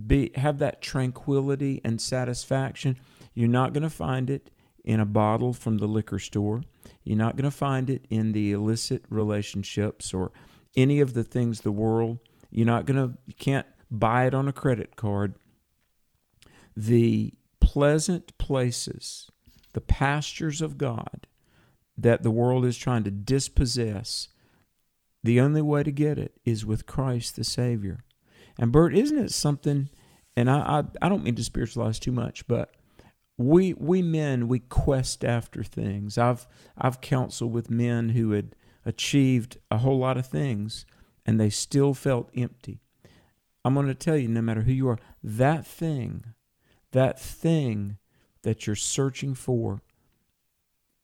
[0.07, 2.97] be have that tranquility and satisfaction.
[3.34, 4.49] You're not going to find it
[4.84, 6.63] in a bottle from the liquor store.
[7.03, 10.31] You're not going to find it in the illicit relationships or
[10.75, 12.19] any of the things the world.
[12.49, 13.17] You're not going to.
[13.25, 15.36] You can't buy it on a credit card.
[16.75, 19.29] The pleasant places,
[19.73, 21.27] the pastures of God
[21.97, 24.29] that the world is trying to dispossess,
[25.23, 28.03] the only way to get it is with Christ the Savior.
[28.57, 29.89] And Bert, isn't it something?
[30.36, 32.73] And I, I, I don't mean to spiritualize too much, but
[33.38, 36.17] we we men we quest after things.
[36.17, 38.55] I've I've counseled with men who had
[38.86, 40.86] achieved a whole lot of things,
[41.26, 42.82] and they still felt empty.
[43.63, 46.26] I'm going to tell you, no matter who you are, that thing,
[46.91, 47.98] that thing
[48.44, 49.82] that you're searching for,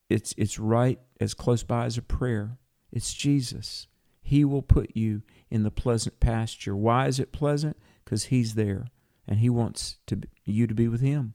[0.09, 2.57] it's it's right as close by as a prayer.
[2.91, 3.87] It's Jesus.
[4.21, 6.75] He will put you in the pleasant pasture.
[6.75, 7.77] Why is it pleasant?
[8.03, 8.87] Because He's there,
[9.27, 11.33] and He wants to you to be with Him.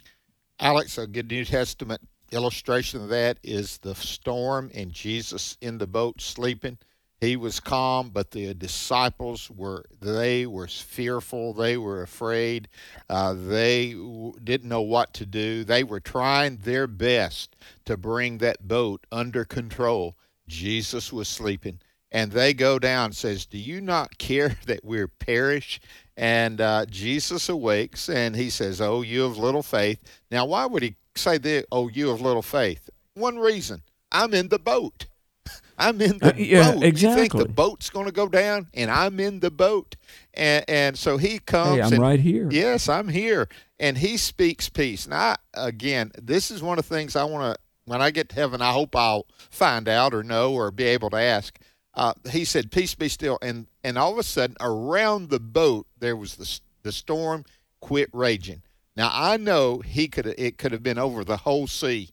[0.59, 5.87] Alex, a good New Testament illustration of that is the storm and Jesus in the
[5.87, 6.79] boat sleeping.
[7.23, 11.55] He was calm, but the disciples were they were fearful.
[11.55, 12.69] They were afraid.
[13.09, 15.63] Uh, they w- didn't know what to do.
[15.63, 20.17] They were trying their best to bring that boat under control.
[20.49, 21.79] Jesus was sleeping,
[22.11, 23.13] and they go down.
[23.13, 25.81] Says, "Do you not care that we're perish?"
[26.23, 29.99] And uh, Jesus awakes, and he says, "Oh, you of little faith."
[30.31, 31.67] Now, why would he say that?
[31.73, 32.89] Oh, you of little faith.
[33.15, 33.83] One reason:
[34.13, 35.07] I'm in the boat.
[35.79, 36.85] I'm in the Uh, yeah, boat.
[36.85, 37.23] exactly.
[37.25, 39.97] You think the boat's going to go down, and I'm in the boat,
[40.35, 41.75] and and so he comes.
[41.79, 42.49] Hey, I'm and- right here.
[42.53, 43.49] Yes, I'm here,
[43.81, 45.09] and he speaks peace.
[45.09, 47.61] Now, I, again, this is one of the things I want to.
[47.85, 51.11] When I get to heaven, I hope I'll find out or know or be able
[51.11, 51.59] to ask.
[51.95, 55.87] Uh, he said, "Peace be still," and and all of a sudden, around the boat,
[55.99, 57.45] there was the the storm
[57.81, 58.63] quit raging.
[58.97, 62.11] Now I know he could it could have been over the whole sea,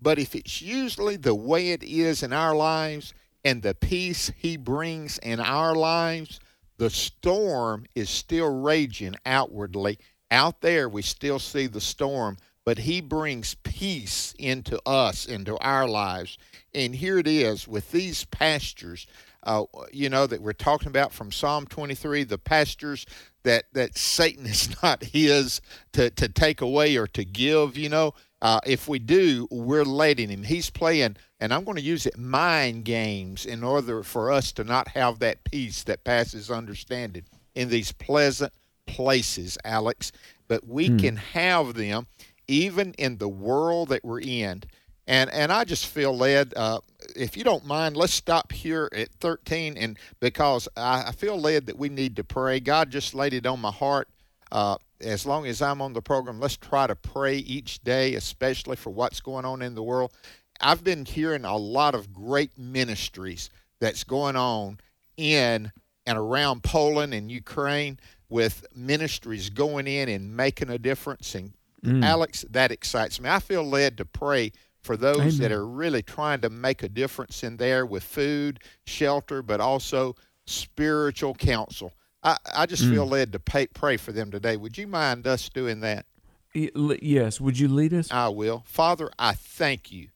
[0.00, 4.56] but if it's usually the way it is in our lives and the peace he
[4.56, 6.40] brings in our lives,
[6.78, 9.98] the storm is still raging outwardly.
[10.30, 15.88] Out there, we still see the storm, but he brings peace into us, into our
[15.88, 16.38] lives.
[16.74, 19.06] And here it is with these pastures,
[19.42, 23.04] uh, you know, that we're talking about from Psalm 23, the pastures
[23.42, 25.60] that, that Satan is not his
[25.92, 28.14] to, to take away or to give, you know.
[28.40, 30.42] Uh, if we do, we're letting him.
[30.42, 34.64] He's playing, and I'm going to use it, mind games in order for us to
[34.64, 37.22] not have that peace that passes understanding
[37.54, 38.52] in these pleasant
[38.86, 40.10] places, Alex.
[40.48, 42.08] But we can have them
[42.52, 44.62] even in the world that we're in.
[45.06, 46.54] And and I just feel led.
[46.54, 46.80] Uh,
[47.16, 51.66] if you don't mind, let's stop here at 13, and because I, I feel led
[51.66, 52.60] that we need to pray.
[52.60, 54.08] God just laid it on my heart.
[54.52, 58.76] Uh, as long as I'm on the program, let's try to pray each day, especially
[58.76, 60.12] for what's going on in the world.
[60.60, 64.78] I've been hearing a lot of great ministries that's going on
[65.16, 65.72] in
[66.06, 71.34] and around Poland and Ukraine with ministries going in and making a difference.
[71.34, 71.52] And
[71.84, 72.04] Mm.
[72.04, 73.28] Alex, that excites me.
[73.28, 77.44] I feel led to pray for those that are really trying to make a difference
[77.44, 80.16] in there with food, shelter, but also
[80.46, 81.92] spiritual counsel.
[82.22, 83.10] I, I just feel mm.
[83.10, 84.56] led to pay, pray for them today.
[84.56, 86.06] Would you mind us doing that?
[86.54, 87.40] Yes.
[87.40, 88.10] Would you lead us?
[88.10, 88.62] I will.
[88.66, 90.08] Father, I thank you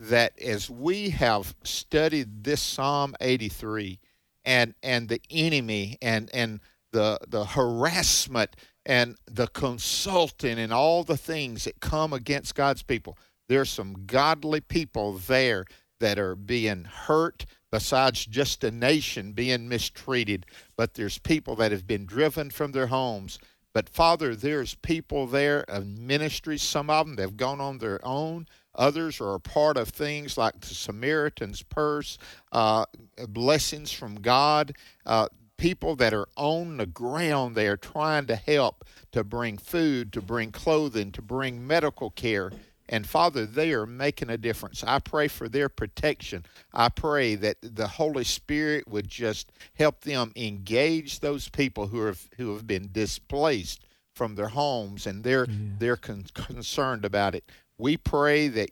[0.00, 4.00] that as we have studied this Psalm 83
[4.44, 6.60] and and the enemy and and
[6.94, 8.54] the the harassment
[8.86, 14.60] and the consulting and all the things that come against God's people, there's some godly
[14.60, 15.64] people there
[16.00, 21.86] that are being hurt besides just a nation being mistreated, but there's people that have
[21.86, 23.38] been driven from their homes.
[23.72, 26.62] But Father, there's people there of ministries.
[26.62, 28.46] Some of them they've gone on their own.
[28.76, 32.18] Others are a part of things like the Samaritan's Purse,
[32.52, 32.84] uh,
[33.28, 34.76] blessings from God.
[35.04, 40.20] Uh, people that are on the ground there trying to help to bring food, to
[40.20, 42.50] bring clothing, to bring medical care.
[42.88, 44.84] And Father, they are making a difference.
[44.84, 46.44] I pray for their protection.
[46.72, 52.28] I pray that the Holy Spirit would just help them engage those people who have
[52.36, 55.46] who have been displaced from their homes and they're
[55.78, 57.44] they're con- concerned about it.
[57.78, 58.70] We pray that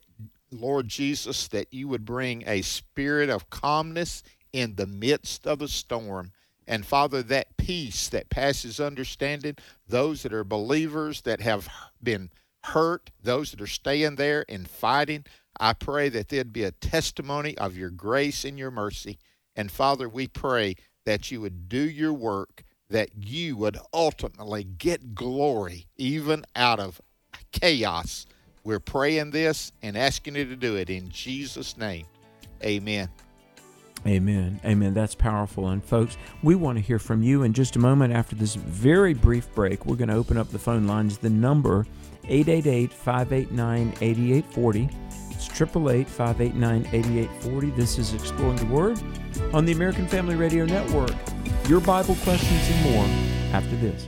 [0.51, 4.21] Lord Jesus that you would bring a spirit of calmness
[4.53, 6.31] in the midst of the storm.
[6.67, 9.55] And Father, that peace that passes understanding,
[9.87, 11.67] those that are believers that have
[12.01, 12.29] been
[12.65, 15.25] hurt, those that are staying there and fighting,
[15.59, 19.19] I pray that there'd be a testimony of your grace and your mercy.
[19.55, 25.13] And Father, we pray that you would do your work, that you would ultimately get
[25.13, 27.01] glory even out of
[27.51, 28.25] chaos.
[28.63, 32.05] We're praying this and asking you to do it in Jesus' name.
[32.63, 33.09] Amen.
[34.05, 34.59] Amen.
[34.65, 34.93] Amen.
[34.93, 35.69] That's powerful.
[35.69, 39.13] And folks, we want to hear from you in just a moment after this very
[39.13, 39.85] brief break.
[39.85, 41.17] We're going to open up the phone lines.
[41.17, 41.87] The number
[42.23, 44.93] 888-589-8840.
[45.31, 47.75] It's 888-589-8840.
[47.75, 48.99] This is Exploring the Word
[49.53, 51.15] on the American Family Radio Network.
[51.67, 53.05] Your Bible questions and more
[53.53, 54.07] after this.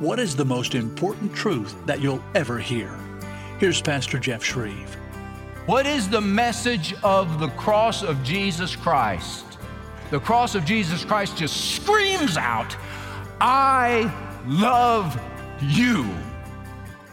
[0.00, 2.98] What is the most important truth that you'll ever hear?
[3.60, 4.96] Here's Pastor Jeff Shreve.
[5.66, 9.44] What is the message of the cross of Jesus Christ?
[10.10, 12.76] The cross of Jesus Christ just screams out,
[13.40, 14.12] I
[14.46, 15.16] love
[15.62, 16.10] you.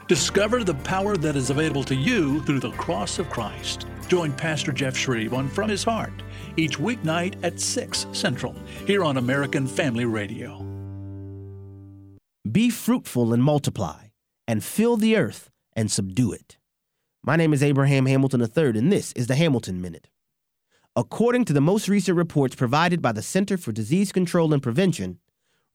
[0.07, 3.85] Discover the power that is available to you through the cross of Christ.
[4.07, 6.23] Join Pastor Jeff Shreve on From His Heart
[6.57, 8.55] each weeknight at 6 Central
[8.87, 10.70] here on American Family Radio.
[12.49, 14.07] Be fruitful and multiply,
[14.47, 16.57] and fill the earth and subdue it.
[17.23, 20.09] My name is Abraham Hamilton III, and this is the Hamilton Minute.
[20.95, 25.19] According to the most recent reports provided by the Center for Disease Control and Prevention,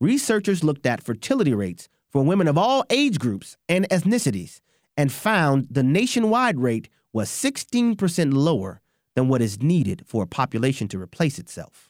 [0.01, 4.59] researchers looked at fertility rates for women of all age groups and ethnicities
[4.97, 8.81] and found the nationwide rate was 16% lower
[9.15, 11.86] than what is needed for a population to replace itself.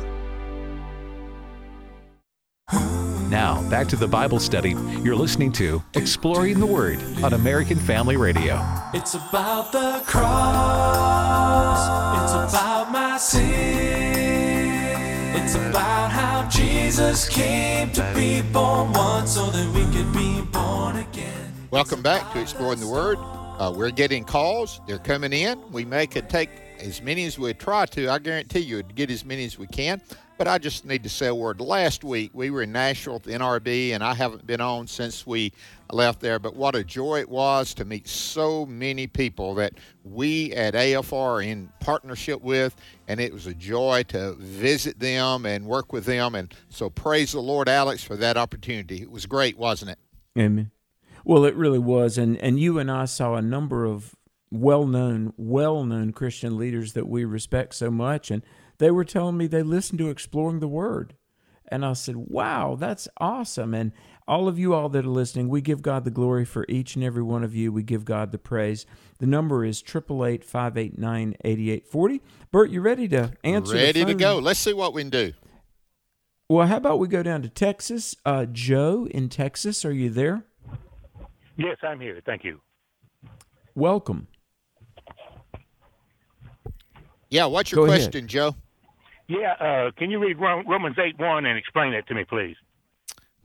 [3.30, 4.76] Now, back to the Bible study.
[5.03, 8.61] You're listening to Exploring the Word on American Family Radio.
[8.93, 11.80] It's about the cross.
[12.24, 14.07] It's about my sin.
[15.48, 20.98] It's about how Jesus came to be born once so that we could be born
[20.98, 21.54] again.
[21.72, 23.18] Welcome back to Exploring the Word.
[23.18, 24.82] Uh, we're getting calls.
[24.88, 25.72] They're coming in.
[25.72, 28.10] We may could take as many as we try to.
[28.10, 30.02] I guarantee you would get as many as we can.
[30.38, 31.62] But I just need to say a word.
[31.62, 35.26] Last week we were in Nashville at the NRB, and I haven't been on since
[35.26, 35.54] we
[35.92, 36.40] left there.
[36.40, 39.74] But what a joy it was to meet so many people that
[40.04, 42.76] we at AFR are in partnership with,
[43.08, 46.36] and it was a joy to visit them and work with them.
[46.36, 49.02] And so praise the Lord, Alex, for that opportunity.
[49.02, 50.00] It was great, wasn't it?
[50.38, 50.72] Amen.
[51.26, 54.16] Well, it really was, and and you and I saw a number of
[54.50, 58.44] well-known, well-known Christian leaders that we respect so much, and
[58.78, 61.16] they were telling me they listened to Exploring the Word.
[61.70, 63.74] And I said, wow, that's awesome.
[63.74, 63.92] And
[64.28, 67.03] all of you all that are listening, we give God the glory for each and
[67.03, 67.71] every one of you.
[67.71, 68.86] We give God the praise.
[69.19, 72.21] The number is 888 589 8840.
[72.51, 73.75] Bert, you ready to answer?
[73.75, 74.39] Ready to go.
[74.39, 75.34] Let's see what we can do.
[76.49, 78.15] Well, how about we go down to Texas?
[78.25, 80.43] Uh, Joe in Texas, are you there?
[81.57, 82.21] Yes, I'm here.
[82.25, 82.61] Thank you.
[83.75, 84.28] Welcome.
[87.30, 88.03] Yeah, what's your Go ahead.
[88.03, 88.55] question, Joe?
[89.28, 92.55] Yeah, uh, can you read Romans 8 1 and explain that to me, please?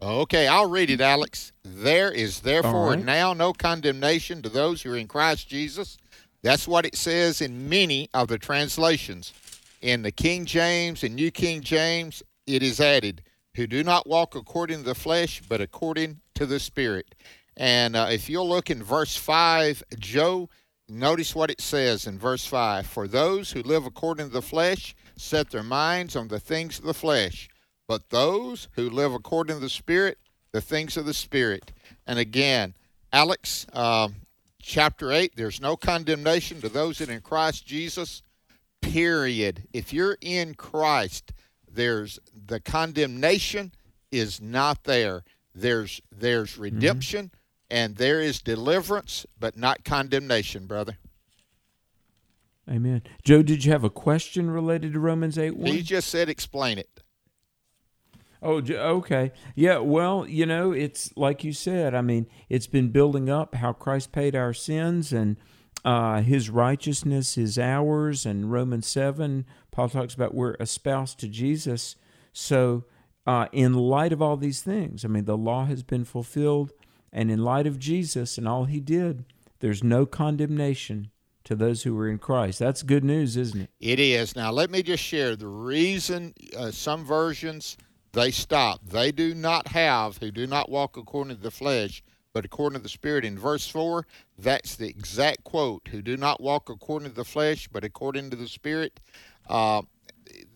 [0.03, 1.53] Okay, I'll read it, Alex.
[1.63, 3.05] There is therefore right.
[3.05, 5.97] now no condemnation to those who are in Christ Jesus.
[6.43, 9.33] That's what it says in many of the translations.
[9.81, 13.23] In the King James and New King James, it is added,
[13.55, 17.15] who do not walk according to the flesh, but according to the Spirit.
[17.57, 20.49] And uh, if you'll look in verse 5, Joe,
[20.89, 24.97] notice what it says in verse 5 For those who live according to the flesh
[25.17, 27.49] set their minds on the things of the flesh,
[27.93, 30.17] but those who live according to the Spirit,
[30.53, 31.73] the things of the Spirit.
[32.07, 32.73] And again,
[33.13, 34.15] Alex, um,
[34.63, 38.23] chapter 8, there's no condemnation to those that are in Christ Jesus,
[38.81, 39.65] period.
[39.75, 41.35] If you're in Christ,
[41.71, 43.73] there's the condemnation
[44.11, 45.23] is not there.
[45.55, 47.31] There's there's redemption
[47.71, 50.97] and there is deliverance, but not condemnation, brother.
[52.71, 53.03] Amen.
[53.23, 55.67] Joe, did you have a question related to Romans 8 1?
[55.71, 56.89] He just said explain it.
[58.43, 59.31] Oh, okay.
[59.55, 61.95] Yeah, well, you know, it's like you said.
[61.95, 65.37] I mean, it's been building up how Christ paid our sins and
[65.85, 68.27] uh, his righteousness is ours.
[68.27, 71.97] And Romans 7, Paul talks about we're espoused to Jesus.
[72.33, 72.85] So,
[73.25, 76.73] uh, in light of all these things, I mean, the law has been fulfilled.
[77.13, 79.25] And in light of Jesus and all he did,
[79.61, 81.11] there's no condemnation
[81.45, 82.59] to those who are in Christ.
[82.59, 83.71] That's good news, isn't it?
[83.81, 84.35] It is.
[84.35, 87.77] Now, let me just share the reason uh, some versions
[88.13, 88.81] they stop.
[88.85, 92.03] They do not have, who do not walk according to the flesh,
[92.33, 93.25] but according to the Spirit.
[93.25, 94.07] In verse 4,
[94.39, 98.37] that's the exact quote who do not walk according to the flesh, but according to
[98.37, 99.01] the Spirit.
[99.49, 99.83] Uh,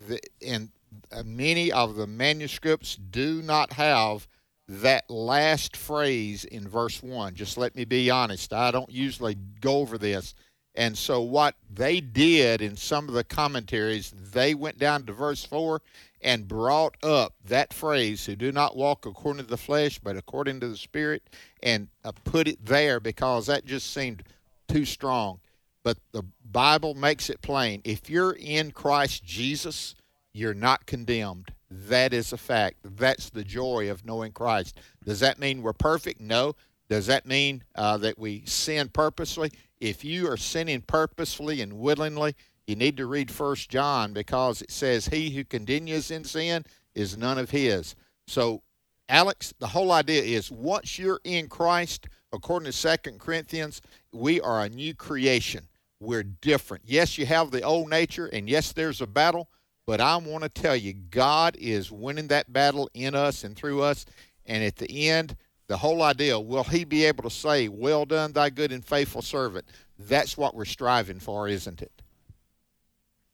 [0.06, 0.70] the, and
[1.12, 4.28] uh, many of the manuscripts do not have
[4.68, 7.34] that last phrase in verse 1.
[7.34, 8.52] Just let me be honest.
[8.52, 10.34] I don't usually go over this.
[10.74, 15.42] And so, what they did in some of the commentaries, they went down to verse
[15.44, 15.80] 4
[16.26, 20.58] and brought up that phrase, who do not walk according to the flesh, but according
[20.58, 21.22] to the Spirit,
[21.62, 24.24] and uh, put it there because that just seemed
[24.66, 25.38] too strong.
[25.84, 27.80] But the Bible makes it plain.
[27.84, 29.94] If you're in Christ Jesus,
[30.32, 31.52] you're not condemned.
[31.70, 32.78] That is a fact.
[32.82, 34.80] That's the joy of knowing Christ.
[35.04, 36.20] Does that mean we're perfect?
[36.20, 36.56] No.
[36.88, 39.52] Does that mean uh, that we sin purposely?
[39.80, 42.34] If you are sinning purposefully and willingly,
[42.66, 46.64] you need to read First John because it says, "He who continues in sin
[46.94, 47.94] is none of his."
[48.26, 48.62] So,
[49.08, 53.80] Alex, the whole idea is once you're in Christ, according to Second Corinthians,
[54.12, 55.68] we are a new creation.
[56.00, 56.84] We're different.
[56.86, 59.48] Yes, you have the old nature, and yes, there's a battle,
[59.86, 63.82] but I want to tell you, God is winning that battle in us and through
[63.82, 64.04] us.
[64.44, 65.36] And at the end,
[65.68, 69.22] the whole idea will He be able to say, Well done, thy good and faithful
[69.22, 69.66] servant?
[69.98, 72.02] That's what we're striving for, isn't it?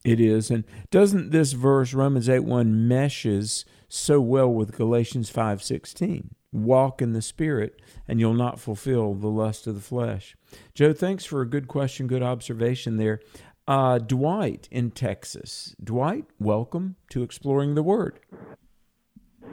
[0.04, 0.50] It is.
[0.50, 6.34] And doesn't this verse, Romans 8 1, meshes so well with Galatians five sixteen?
[6.52, 10.36] Walk in the Spirit, and you'll not fulfill the lust of the flesh.
[10.74, 13.20] Joe, thanks for a good question, good observation there.
[13.66, 15.74] Uh, Dwight in Texas.
[15.82, 18.18] Dwight, welcome to Exploring the Word.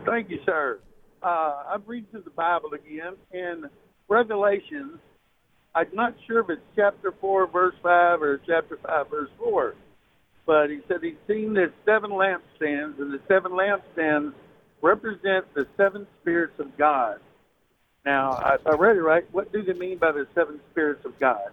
[0.06, 0.80] Thank you, sir.
[1.22, 3.70] Uh, I'm reading through the Bible again in
[4.08, 5.00] Revelations.
[5.76, 9.76] I'm not sure if it's chapter 4, verse 5, or chapter 5, verse 4.
[10.50, 14.34] But he said he's seen the seven lampstands, and the seven lampstands
[14.82, 17.20] represent the seven spirits of God.
[18.04, 19.24] Now, I, I read it right.
[19.32, 21.52] What do they mean by the seven spirits of God?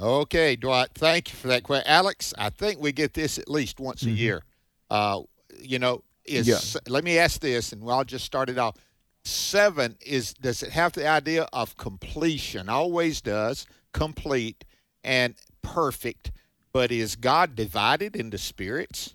[0.00, 1.86] Okay, Dwight, thank you for that question.
[1.86, 4.14] Alex, I think we get this at least once mm-hmm.
[4.14, 4.42] a year.
[4.88, 5.20] Uh,
[5.60, 6.80] you know, is yeah.
[6.88, 8.74] let me ask this, and I'll just start it off.
[9.22, 12.70] Seven is does it have the idea of completion?
[12.70, 14.64] Always does complete
[15.04, 16.32] and perfect.
[16.72, 19.14] But is God divided into spirits?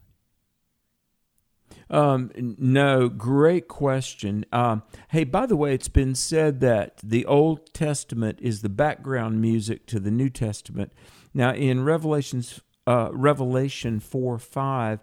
[1.89, 4.45] Um, no, great question.
[4.51, 9.39] Um, hey, by the way, it's been said that the Old Testament is the background
[9.39, 10.91] music to the New Testament.
[11.33, 14.99] Now, in Revelations, uh, Revelation four five,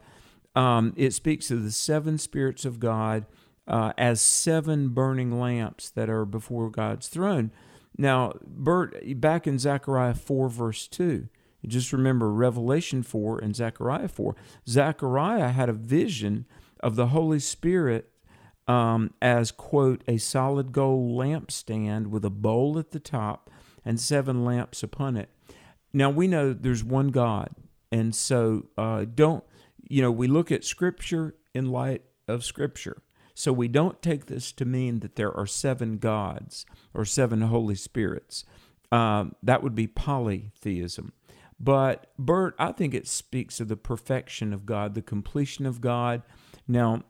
[0.56, 3.26] um, it speaks of the seven spirits of God
[3.68, 7.52] uh, as seven burning lamps that are before God's throne.
[7.96, 11.28] Now, Bert, back in Zechariah four verse two.
[11.66, 14.34] Just remember Revelation 4 and Zechariah 4.
[14.68, 16.46] Zechariah had a vision
[16.80, 18.10] of the Holy Spirit
[18.66, 23.50] um, as, quote, a solid gold lampstand with a bowl at the top
[23.84, 25.28] and seven lamps upon it.
[25.92, 27.50] Now, we know there's one God.
[27.90, 29.44] And so uh, don't,
[29.88, 33.02] you know, we look at Scripture in light of Scripture.
[33.34, 37.74] So we don't take this to mean that there are seven gods or seven Holy
[37.74, 38.44] Spirits.
[38.90, 41.12] Um, that would be polytheism.
[41.62, 46.22] But Bert, I think it speaks of the perfection of God, the completion of God,
[46.66, 47.02] now,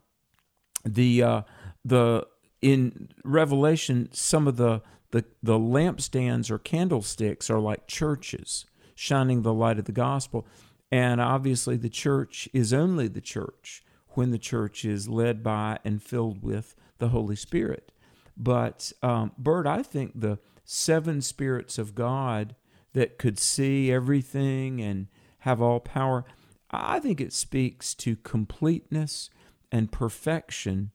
[0.84, 1.42] the uh,
[1.84, 2.26] the
[2.60, 9.54] in Revelation, some of the, the the lampstands or candlesticks are like churches shining the
[9.54, 10.46] light of the gospel,
[10.90, 16.02] and obviously the church is only the church when the church is led by and
[16.02, 17.90] filled with the Holy Spirit.
[18.36, 22.54] But um, Bert, I think the seven spirits of God
[22.94, 25.08] that could see everything and
[25.40, 26.24] have all power,
[26.70, 29.30] I think it speaks to completeness
[29.70, 30.90] and perfection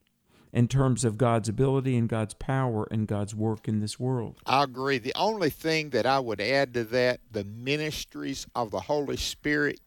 [0.52, 4.40] in terms of God's ability and God's power and God's work in this world.
[4.46, 4.98] I agree.
[4.98, 9.80] The only thing that I would add to that, the ministries of the Holy Spirit,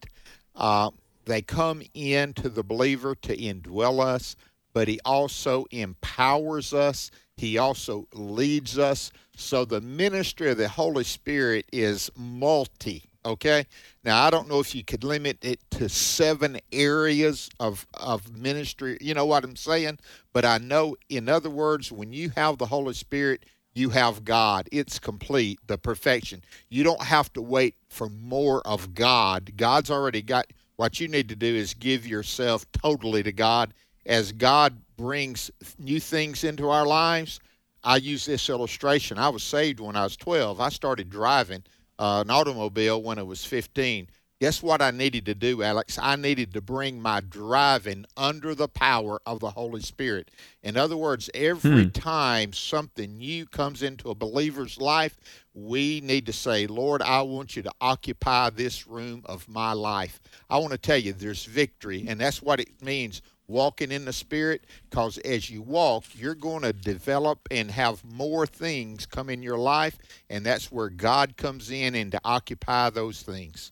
[0.56, 0.92] uh,
[1.26, 4.36] they come into the believer to indwell us,
[4.74, 7.12] but He also empowers us.
[7.38, 9.12] He also leads us.
[9.36, 13.66] So the ministry of the Holy Spirit is multi Okay.
[14.04, 18.98] Now I don't know if you could limit it to seven areas of of ministry.
[19.00, 20.00] You know what I'm saying?
[20.34, 23.46] But I know, in other words, when you have the Holy Spirit,
[23.76, 24.68] you have God.
[24.72, 26.44] It's complete, the perfection.
[26.70, 29.52] You don't have to wait for more of God.
[29.56, 30.48] God's already got.
[30.78, 33.72] What you need to do is give yourself totally to God.
[34.06, 37.40] As God brings new things into our lives,
[37.84, 39.18] I use this illustration.
[39.18, 40.60] I was saved when I was 12.
[40.60, 41.64] I started driving
[42.00, 44.08] uh, an automobile when I was 15.
[44.40, 46.00] Guess what I needed to do, Alex?
[46.02, 50.32] I needed to bring my driving under the power of the Holy Spirit.
[50.64, 51.90] In other words, every Hmm.
[51.90, 55.16] time something new comes into a believer's life,
[55.54, 60.20] we need to say, Lord, I want you to occupy this room of my life.
[60.50, 63.22] I want to tell you, there's victory, and that's what it means
[63.52, 68.48] walking in the Spirit, because as you walk, you're going to develop and have more
[68.48, 69.98] things come in your life,
[70.30, 73.72] and that's where God comes in and to occupy those things.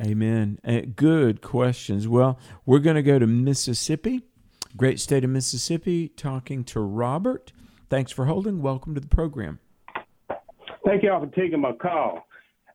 [0.00, 0.58] Amen.
[0.64, 2.08] Uh, good questions.
[2.08, 4.22] Well, we're going to go to Mississippi,
[4.76, 7.52] great state of Mississippi, talking to Robert.
[7.90, 8.62] Thanks for holding.
[8.62, 9.58] Welcome to the program.
[10.84, 12.26] Thank y'all for taking my call.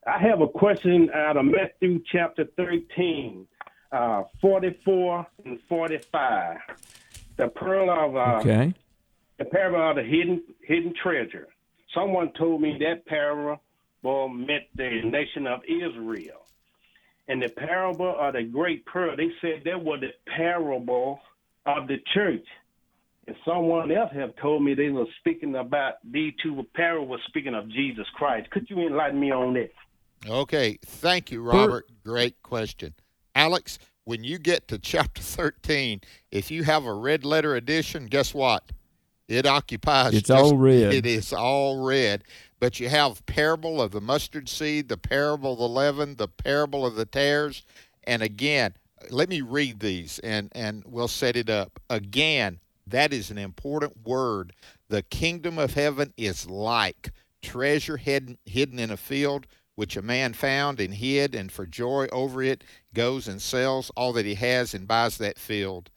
[0.06, 3.48] I have a question out of Matthew chapter 13,
[3.94, 6.58] uh, 44 and 45.
[7.38, 8.74] The pearl of uh, Okay.
[9.38, 11.48] the parable of the hidden hidden treasure.
[11.94, 13.60] Someone told me that parable
[14.30, 16.40] meant the nation of Israel.
[17.28, 21.22] And the parable of the great pearl, they said that was the parable
[21.66, 22.46] of the church.
[23.28, 27.70] And someone else have told me they were speaking about these two parables speaking of
[27.70, 28.50] Jesus Christ.
[28.50, 29.72] Could you enlighten me on that?
[30.28, 31.90] Okay, thank you, Robert.
[32.04, 32.94] Great question.
[33.36, 38.34] Alex, when you get to chapter 13, if you have a red letter edition, guess
[38.34, 38.72] what?
[39.28, 40.14] It occupies.
[40.14, 40.94] It's all red.
[40.94, 42.24] It is all red.
[42.60, 46.86] But you have parable of the mustard seed, the parable of the leaven, the parable
[46.86, 47.64] of the tares,
[48.06, 48.74] and again,
[49.10, 51.80] let me read these, and and we'll set it up.
[51.90, 54.54] Again, that is an important word.
[54.90, 57.12] The kingdom of heaven is like
[57.42, 62.08] treasure hidden hidden in a field which a man found and hid, and for joy
[62.12, 62.64] over it
[62.94, 65.90] goes and sells all that he has and buys that field.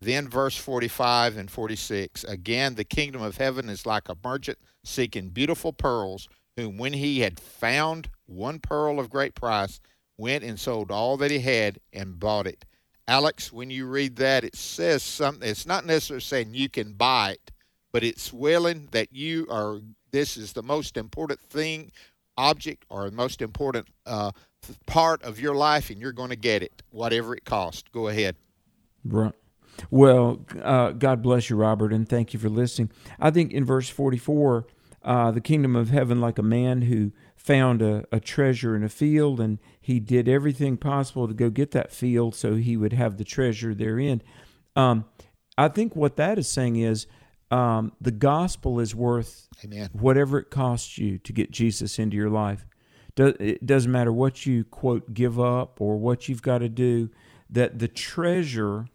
[0.00, 2.24] Then verse 45 and 46.
[2.24, 7.20] Again, the kingdom of heaven is like a merchant seeking beautiful pearls, whom when he
[7.20, 9.80] had found one pearl of great price,
[10.16, 12.64] went and sold all that he had and bought it.
[13.08, 15.48] Alex, when you read that, it says something.
[15.48, 17.50] It's not necessarily saying you can buy it,
[17.92, 19.80] but it's willing that you are,
[20.10, 21.90] this is the most important thing,
[22.36, 24.32] object, or the most important uh,
[24.86, 27.84] part of your life, and you're going to get it, whatever it costs.
[27.92, 28.36] Go ahead.
[29.04, 29.34] Right.
[29.90, 32.90] Well, uh, God bless you, Robert, and thank you for listening.
[33.18, 34.66] I think in verse 44,
[35.02, 38.88] uh, the kingdom of heaven, like a man who found a, a treasure in a
[38.88, 43.18] field, and he did everything possible to go get that field so he would have
[43.18, 44.22] the treasure therein.
[44.76, 45.04] Um,
[45.58, 47.06] I think what that is saying is
[47.54, 49.88] um, the gospel is worth Amen.
[49.92, 52.66] whatever it costs you to get Jesus into your life.
[53.14, 57.10] Do, it doesn't matter what you, quote, give up or what you've got to do,
[57.48, 58.88] that the treasure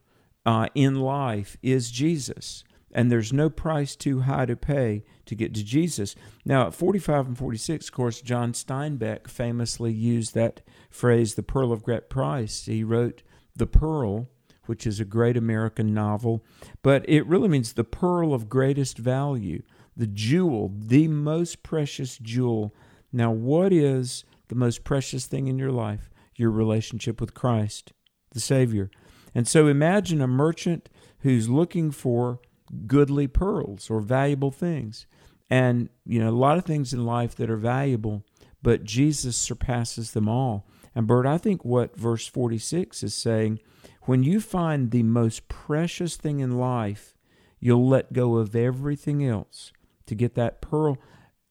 [0.46, 2.66] uh, in life is Jesus.
[2.92, 6.16] And there's no price too high to pay to get to Jesus.
[6.44, 11.72] Now, at 45 and 46, of course, John Steinbeck famously used that phrase, the pearl
[11.72, 12.66] of great price.
[12.66, 13.24] He wrote
[13.56, 14.28] The Pearl,
[14.70, 16.46] which is a great American novel,
[16.84, 19.64] but it really means the pearl of greatest value,
[19.98, 22.72] the jewel, the most precious jewel.
[23.12, 26.12] Now, what is the most precious thing in your life?
[26.36, 27.94] Your relationship with Christ,
[28.32, 28.92] the Savior.
[29.34, 30.88] And so imagine a merchant
[31.22, 32.40] who's looking for
[32.86, 35.08] goodly pearls or valuable things.
[35.50, 38.24] And, you know, a lot of things in life that are valuable,
[38.62, 40.68] but Jesus surpasses them all.
[40.96, 43.60] And, Bert, I think what verse 46 is saying
[44.04, 47.16] when you find the most precious thing in life,
[47.60, 49.72] you'll let go of everything else
[50.08, 50.98] to get that pearl.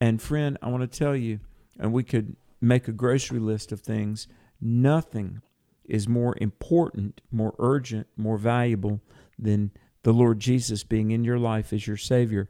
[0.01, 1.41] And, friend, I want to tell you,
[1.79, 4.27] and we could make a grocery list of things,
[4.61, 5.43] nothing
[5.85, 9.01] is more important, more urgent, more valuable
[9.39, 9.71] than
[10.03, 12.49] the Lord Jesus being in your life as your Savior.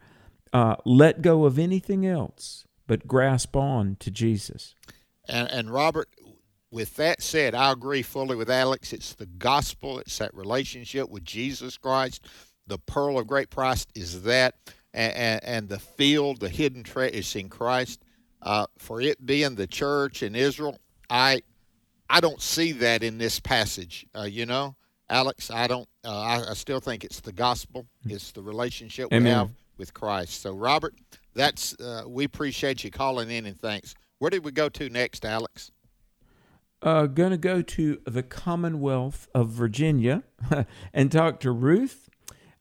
[0.52, 4.74] Uh, let go of anything else, but grasp on to Jesus.
[5.28, 6.08] And, and Robert,
[6.70, 8.92] with that said, I agree fully with Alex.
[8.92, 12.26] It's the gospel, it's that relationship with Jesus Christ.
[12.66, 14.54] The pearl of great price is that,
[14.92, 18.02] and, and, and the field, the hidden treasure is in Christ.
[18.42, 20.78] Uh, for it being the church in Israel,
[21.10, 21.42] I
[22.10, 24.06] I don't see that in this passage.
[24.16, 24.76] Uh, you know,
[25.10, 25.88] Alex, I don't.
[26.04, 27.86] Uh, I, I still think it's the gospel.
[28.06, 30.42] It's the relationship we have with Christ.
[30.42, 30.94] So, Robert,
[31.34, 33.94] that's uh, we appreciate you calling in and thanks.
[34.18, 35.70] Where did we go to next, Alex?
[36.80, 40.22] Uh, going to go to the Commonwealth of Virginia
[40.94, 42.08] and talk to Ruth,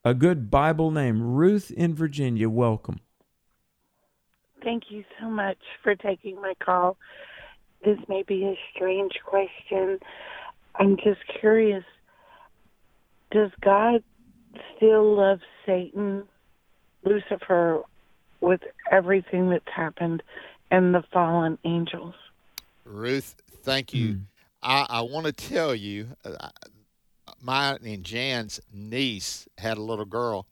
[0.03, 2.49] a good Bible name, Ruth in Virginia.
[2.49, 2.99] Welcome.
[4.63, 6.97] Thank you so much for taking my call.
[7.85, 9.99] This may be a strange question.
[10.75, 11.83] I'm just curious
[13.31, 14.03] does God
[14.75, 16.23] still love Satan,
[17.03, 17.83] Lucifer,
[18.39, 18.61] with
[18.91, 20.23] everything that's happened,
[20.71, 22.15] and the fallen angels?
[22.85, 23.35] Ruth,
[23.67, 24.13] thank you.
[24.13, 24.21] Mm.
[24.63, 26.49] I, I want to tell you, uh,
[27.41, 30.47] my and Jan's niece had a little girl,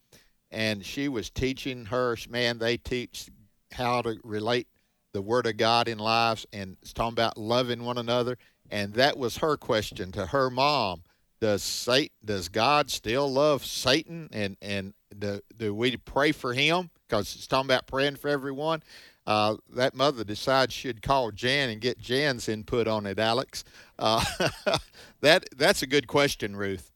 [0.52, 2.18] and she was teaching her.
[2.30, 3.30] Man, they teach
[3.72, 4.68] how to relate
[5.14, 8.38] the Word of God in lives, and it's talking about loving one another.
[8.70, 11.04] And that was her question to her mom:
[11.40, 14.30] Does Satan, does God still love Satan?
[14.32, 16.90] And and do, do we pray for him?
[17.08, 18.84] Because it's talking about praying for everyone.
[19.28, 23.64] Uh, that mother decides she'd call Jan and get Jan's input on it, Alex.
[23.98, 24.24] Uh,
[25.22, 26.92] that that's a good question, Ruth.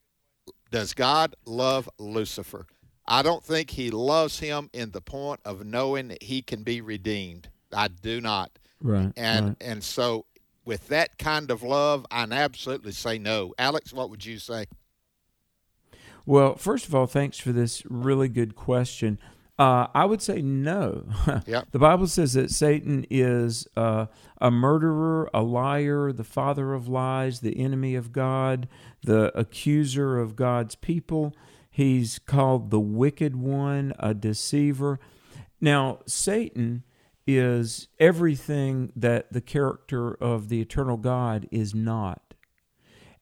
[0.71, 2.67] Does God love Lucifer?
[3.07, 6.79] I don't think he loves him in the point of knowing that he can be
[6.81, 7.49] redeemed.
[7.73, 8.51] I do not.
[8.81, 9.11] Right.
[9.17, 9.57] And right.
[9.59, 10.25] and so
[10.65, 13.55] with that kind of love, I absolutely say no.
[13.57, 14.67] Alex, what would you say?
[16.27, 19.17] Well, first of all, thanks for this really good question.
[19.59, 21.05] Uh, I would say no.
[21.45, 21.67] Yep.
[21.71, 24.05] the Bible says that Satan is uh,
[24.39, 28.69] a murderer, a liar, the father of lies, the enemy of God,
[29.03, 31.35] the accuser of God's people.
[31.69, 34.99] He's called the wicked one, a deceiver.
[35.59, 36.83] Now, Satan
[37.27, 42.33] is everything that the character of the eternal God is not.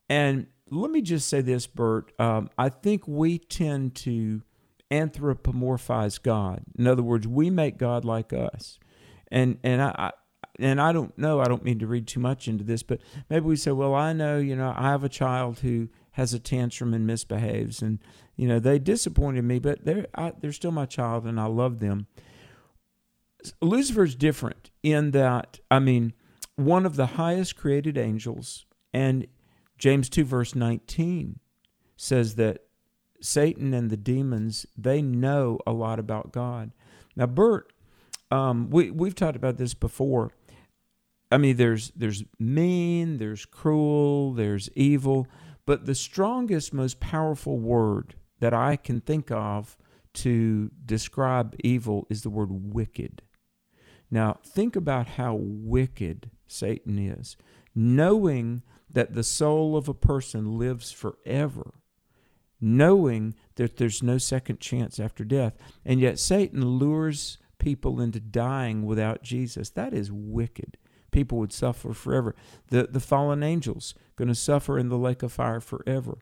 [0.07, 2.11] And let me just say this, Bert.
[2.19, 4.43] Um, I think we tend to
[4.89, 6.63] anthropomorphize God.
[6.77, 8.79] In other words, we make God like us.
[9.29, 10.11] And and I,
[10.59, 13.45] and I don't know, I don't mean to read too much into this, but maybe
[13.45, 16.93] we say, well, I know, you know, I have a child who has a tantrum
[16.93, 17.99] and misbehaves, and
[18.35, 21.79] you know, they disappointed me, but they're I, they're still my child, and I love
[21.79, 22.07] them.
[23.61, 26.13] Lucifer's different in that, I mean,
[26.55, 29.27] one of the highest created angels, and
[29.77, 31.39] James two verse nineteen
[31.97, 32.63] says that
[33.27, 36.71] Satan and the demons, they know a lot about God.
[37.13, 37.73] Now, Bert,
[38.31, 40.31] um, we we've talked about this before.
[41.29, 45.27] I mean, there's there's mean, there's cruel, there's evil,
[45.65, 49.77] but the strongest, most powerful word that I can think of
[50.13, 53.23] to describe evil is the word wicked.
[54.09, 57.35] Now, think about how wicked Satan is,
[57.75, 61.73] knowing that the soul of a person lives forever
[62.59, 65.55] knowing that there's no second chance after death.
[65.85, 69.69] And yet Satan lures people into dying without Jesus.
[69.69, 70.77] That is wicked.
[71.11, 72.35] People would suffer forever.
[72.69, 76.19] The, the fallen angels going to suffer in the lake of fire forever,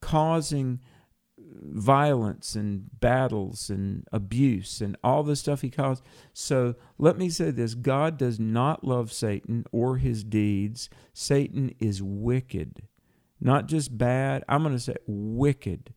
[0.00, 0.80] causing
[1.38, 6.02] violence and battles and abuse and all the stuff he caused.
[6.32, 10.88] So let me say this God does not love Satan or his deeds.
[11.12, 12.82] Satan is wicked
[13.40, 15.92] not just bad, I'm going to say wicked.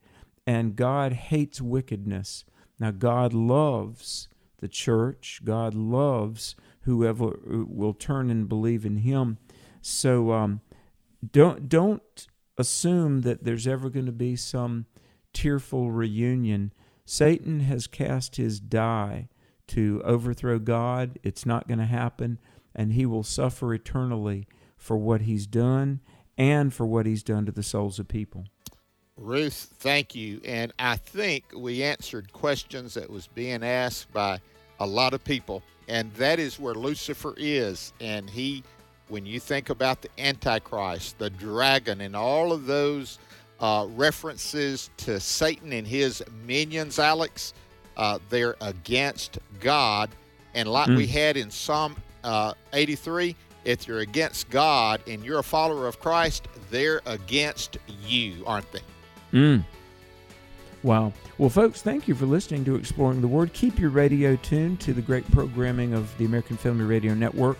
[0.45, 2.43] And God hates wickedness.
[2.79, 4.27] Now, God loves
[4.59, 9.37] the church, God loves whoever uh, will turn and believe in Him.
[9.81, 10.61] So um,
[11.31, 12.27] don't, don't
[12.57, 14.85] assume that there's ever going to be some
[15.33, 16.73] tearful reunion.
[17.05, 19.29] Satan has cast his die
[19.67, 21.17] to overthrow God.
[21.23, 22.39] It's not going to happen,
[22.75, 26.01] and he will suffer eternally for what he's done
[26.39, 28.45] and for what he's done to the souls of people.
[29.17, 30.39] Ruth, thank you.
[30.45, 34.39] And I think we answered questions that was being asked by
[34.79, 35.61] a lot of people.
[35.89, 37.91] And that is where Lucifer is.
[37.99, 38.63] And he,
[39.09, 43.19] when you think about the Antichrist, the dragon, and all of those
[43.59, 47.53] uh, references to Satan and his minions, Alex,
[47.97, 50.09] uh, they're against God.
[50.53, 50.95] And like mm.
[50.95, 53.35] we had in Psalm uh, 83,
[53.65, 58.81] if you're against God and you're a follower of Christ, they're against you, aren't they?
[59.33, 59.63] Mm.
[60.81, 61.13] Wow.
[61.37, 63.53] Well, folks, thank you for listening to Exploring the Word.
[63.53, 67.57] Keep your radio tuned to the great programming of the American Family Radio Network.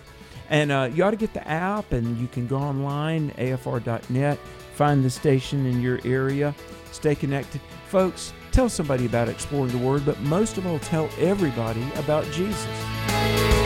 [0.48, 4.38] And uh, you ought to get the app, and you can go online, afr.net,
[4.74, 6.54] find the station in your area,
[6.90, 7.60] stay connected.
[7.88, 13.59] Folks, tell somebody about Exploring the Word, but most of all, tell everybody about Jesus.